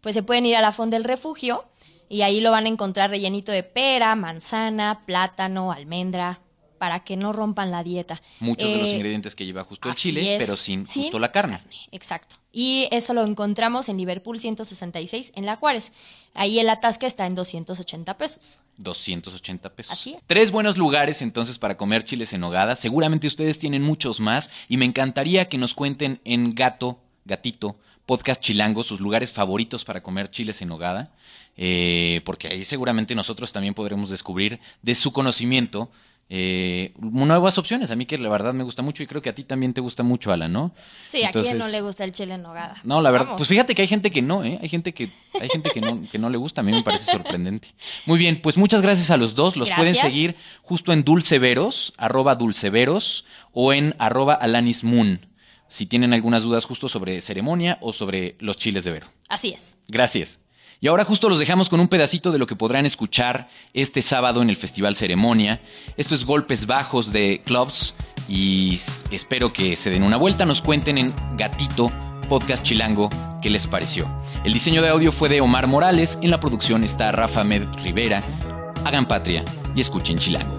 pues 0.00 0.14
se 0.14 0.22
pueden 0.22 0.46
ir 0.46 0.54
a 0.54 0.62
la 0.62 0.70
Fonda 0.70 0.96
del 0.96 1.02
Refugio 1.02 1.64
y 2.08 2.22
ahí 2.22 2.40
lo 2.40 2.52
van 2.52 2.66
a 2.66 2.68
encontrar 2.68 3.10
rellenito 3.10 3.50
de 3.50 3.64
pera, 3.64 4.14
manzana, 4.14 5.02
plátano, 5.06 5.72
almendra, 5.72 6.38
para 6.78 7.00
que 7.00 7.16
no 7.16 7.32
rompan 7.32 7.70
la 7.70 7.82
dieta. 7.82 8.22
Muchos 8.40 8.68
de 8.68 8.78
los 8.78 8.88
Eh, 8.88 8.94
ingredientes 8.96 9.34
que 9.34 9.44
lleva 9.44 9.64
justo 9.64 9.88
el 9.88 9.94
chile, 9.94 10.36
es. 10.36 10.42
pero 10.44 10.56
sin, 10.56 10.86
Sin 10.86 11.02
justo 11.04 11.18
la 11.18 11.30
carne. 11.32 11.60
Exacto. 11.92 12.36
Y 12.50 12.88
eso 12.90 13.12
lo 13.14 13.24
encontramos 13.24 13.88
en 13.88 13.98
Liverpool 13.98 14.40
166 14.40 15.32
en 15.36 15.44
La 15.46 15.56
Juárez. 15.56 15.92
Ahí 16.34 16.58
el 16.58 16.68
atasque 16.70 17.06
está 17.06 17.26
en 17.26 17.34
280 17.34 18.16
pesos. 18.16 18.60
280 18.78 19.68
pesos. 19.74 19.92
Así 19.92 20.14
es. 20.14 20.22
Tres 20.26 20.50
buenos 20.50 20.76
lugares 20.78 21.20
entonces 21.22 21.58
para 21.58 21.76
comer 21.76 22.04
chiles 22.04 22.32
en 22.32 22.40
nogada. 22.40 22.74
Seguramente 22.76 23.26
ustedes 23.26 23.58
tienen 23.58 23.82
muchos 23.82 24.20
más 24.20 24.50
y 24.68 24.76
me 24.76 24.84
encantaría 24.86 25.48
que 25.48 25.58
nos 25.58 25.74
cuenten 25.74 26.20
en 26.24 26.54
Gato, 26.54 26.98
Gatito, 27.24 27.76
Podcast 28.06 28.40
Chilango, 28.40 28.82
sus 28.82 29.00
lugares 29.00 29.30
favoritos 29.32 29.84
para 29.84 30.02
comer 30.02 30.30
chiles 30.30 30.62
en 30.62 30.68
nogada, 30.68 31.12
eh, 31.58 32.22
porque 32.24 32.48
ahí 32.48 32.64
seguramente 32.64 33.14
nosotros 33.14 33.52
también 33.52 33.74
podremos 33.74 34.08
descubrir 34.08 34.60
de 34.80 34.94
su 34.94 35.12
conocimiento 35.12 35.90
eh, 36.30 36.92
nuevas 36.98 37.56
opciones. 37.58 37.90
A 37.90 37.96
mí 37.96 38.06
que 38.06 38.18
la 38.18 38.28
verdad 38.28 38.52
me 38.52 38.64
gusta 38.64 38.82
mucho 38.82 39.02
y 39.02 39.06
creo 39.06 39.22
que 39.22 39.30
a 39.30 39.34
ti 39.34 39.44
también 39.44 39.72
te 39.72 39.80
gusta 39.80 40.02
mucho, 40.02 40.32
Alan, 40.32 40.52
¿no? 40.52 40.74
Sí, 41.06 41.24
¿a 41.24 41.32
quién 41.32 41.58
no 41.58 41.68
le 41.68 41.80
gusta 41.80 42.04
el 42.04 42.12
chile 42.12 42.34
en 42.34 42.42
nogada? 42.42 42.76
no, 42.84 43.00
la 43.00 43.10
verdad, 43.10 43.26
Vamos. 43.26 43.38
pues 43.38 43.48
fíjate 43.48 43.74
que 43.74 43.82
hay 43.82 43.88
gente 43.88 44.10
que 44.10 44.22
no, 44.22 44.44
¿eh? 44.44 44.58
Hay 44.60 44.68
gente 44.68 44.92
que, 44.92 45.08
hay 45.40 45.48
gente 45.48 45.70
que 45.70 45.80
no, 45.80 46.02
que 46.10 46.18
no 46.18 46.28
le 46.30 46.36
gusta, 46.36 46.60
a 46.60 46.64
mí 46.64 46.72
me 46.72 46.82
parece 46.82 47.10
sorprendente. 47.10 47.74
Muy 48.06 48.18
bien, 48.18 48.40
pues 48.42 48.56
muchas 48.56 48.82
gracias 48.82 49.10
a 49.10 49.16
los 49.16 49.34
dos. 49.34 49.56
Los 49.56 49.70
pueden 49.70 49.94
seguir 49.94 50.36
justo 50.62 50.92
en 50.92 51.04
Dulceveros, 51.04 51.94
arroba 51.96 52.34
Dulceveros, 52.34 53.24
o 53.52 53.72
en 53.72 53.94
arroba 53.98 54.34
Alanis 54.34 54.84
Moon, 54.84 55.26
si 55.68 55.86
tienen 55.86 56.12
algunas 56.12 56.42
dudas 56.42 56.64
justo 56.64 56.88
sobre 56.88 57.20
ceremonia 57.20 57.78
o 57.80 57.92
sobre 57.92 58.36
los 58.40 58.56
chiles 58.56 58.84
de 58.84 58.92
Vero. 58.92 59.06
Así 59.28 59.50
es. 59.50 59.76
Gracias. 59.88 60.40
Y 60.80 60.86
ahora 60.86 61.04
justo 61.04 61.28
los 61.28 61.40
dejamos 61.40 61.68
con 61.68 61.80
un 61.80 61.88
pedacito 61.88 62.30
de 62.30 62.38
lo 62.38 62.46
que 62.46 62.54
podrán 62.54 62.86
escuchar 62.86 63.48
este 63.74 64.00
sábado 64.00 64.42
en 64.42 64.50
el 64.50 64.56
Festival 64.56 64.94
Ceremonia. 64.94 65.60
Esto 65.96 66.14
es 66.14 66.24
Golpes 66.24 66.66
Bajos 66.66 67.12
de 67.12 67.42
Clubs 67.44 67.94
y 68.28 68.78
espero 69.10 69.52
que 69.52 69.74
se 69.74 69.90
den 69.90 70.04
una 70.04 70.16
vuelta, 70.16 70.44
nos 70.44 70.62
cuenten 70.62 70.98
en 70.98 71.12
Gatito 71.36 71.90
Podcast 72.28 72.62
Chilango 72.62 73.10
qué 73.42 73.50
les 73.50 73.66
pareció. 73.66 74.08
El 74.44 74.52
diseño 74.52 74.82
de 74.82 74.90
audio 74.90 75.10
fue 75.10 75.28
de 75.28 75.40
Omar 75.40 75.66
Morales, 75.66 76.18
en 76.22 76.30
la 76.30 76.38
producción 76.38 76.84
está 76.84 77.10
Rafa 77.10 77.42
Med 77.42 77.64
Rivera. 77.82 78.22
Hagan 78.84 79.08
patria 79.08 79.44
y 79.74 79.80
escuchen 79.80 80.16
Chilango. 80.16 80.57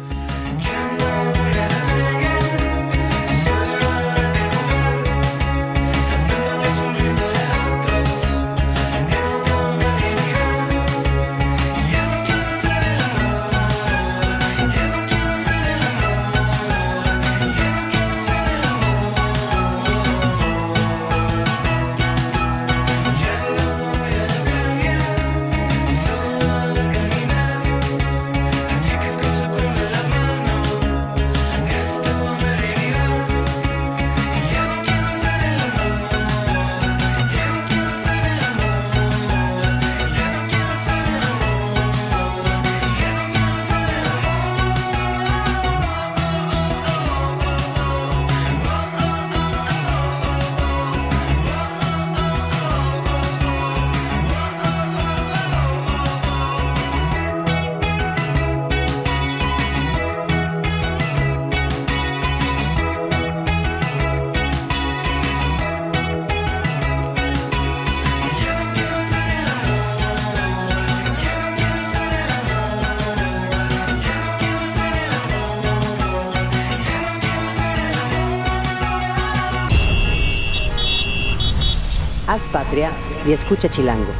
Y 83.25 83.31
escucha 83.31 83.69
Chilango. 83.69 84.13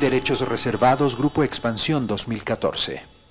Derechos 0.00 0.40
reservados, 0.40 1.16
Grupo 1.16 1.44
Expansión 1.44 2.08
2014. 2.08 3.21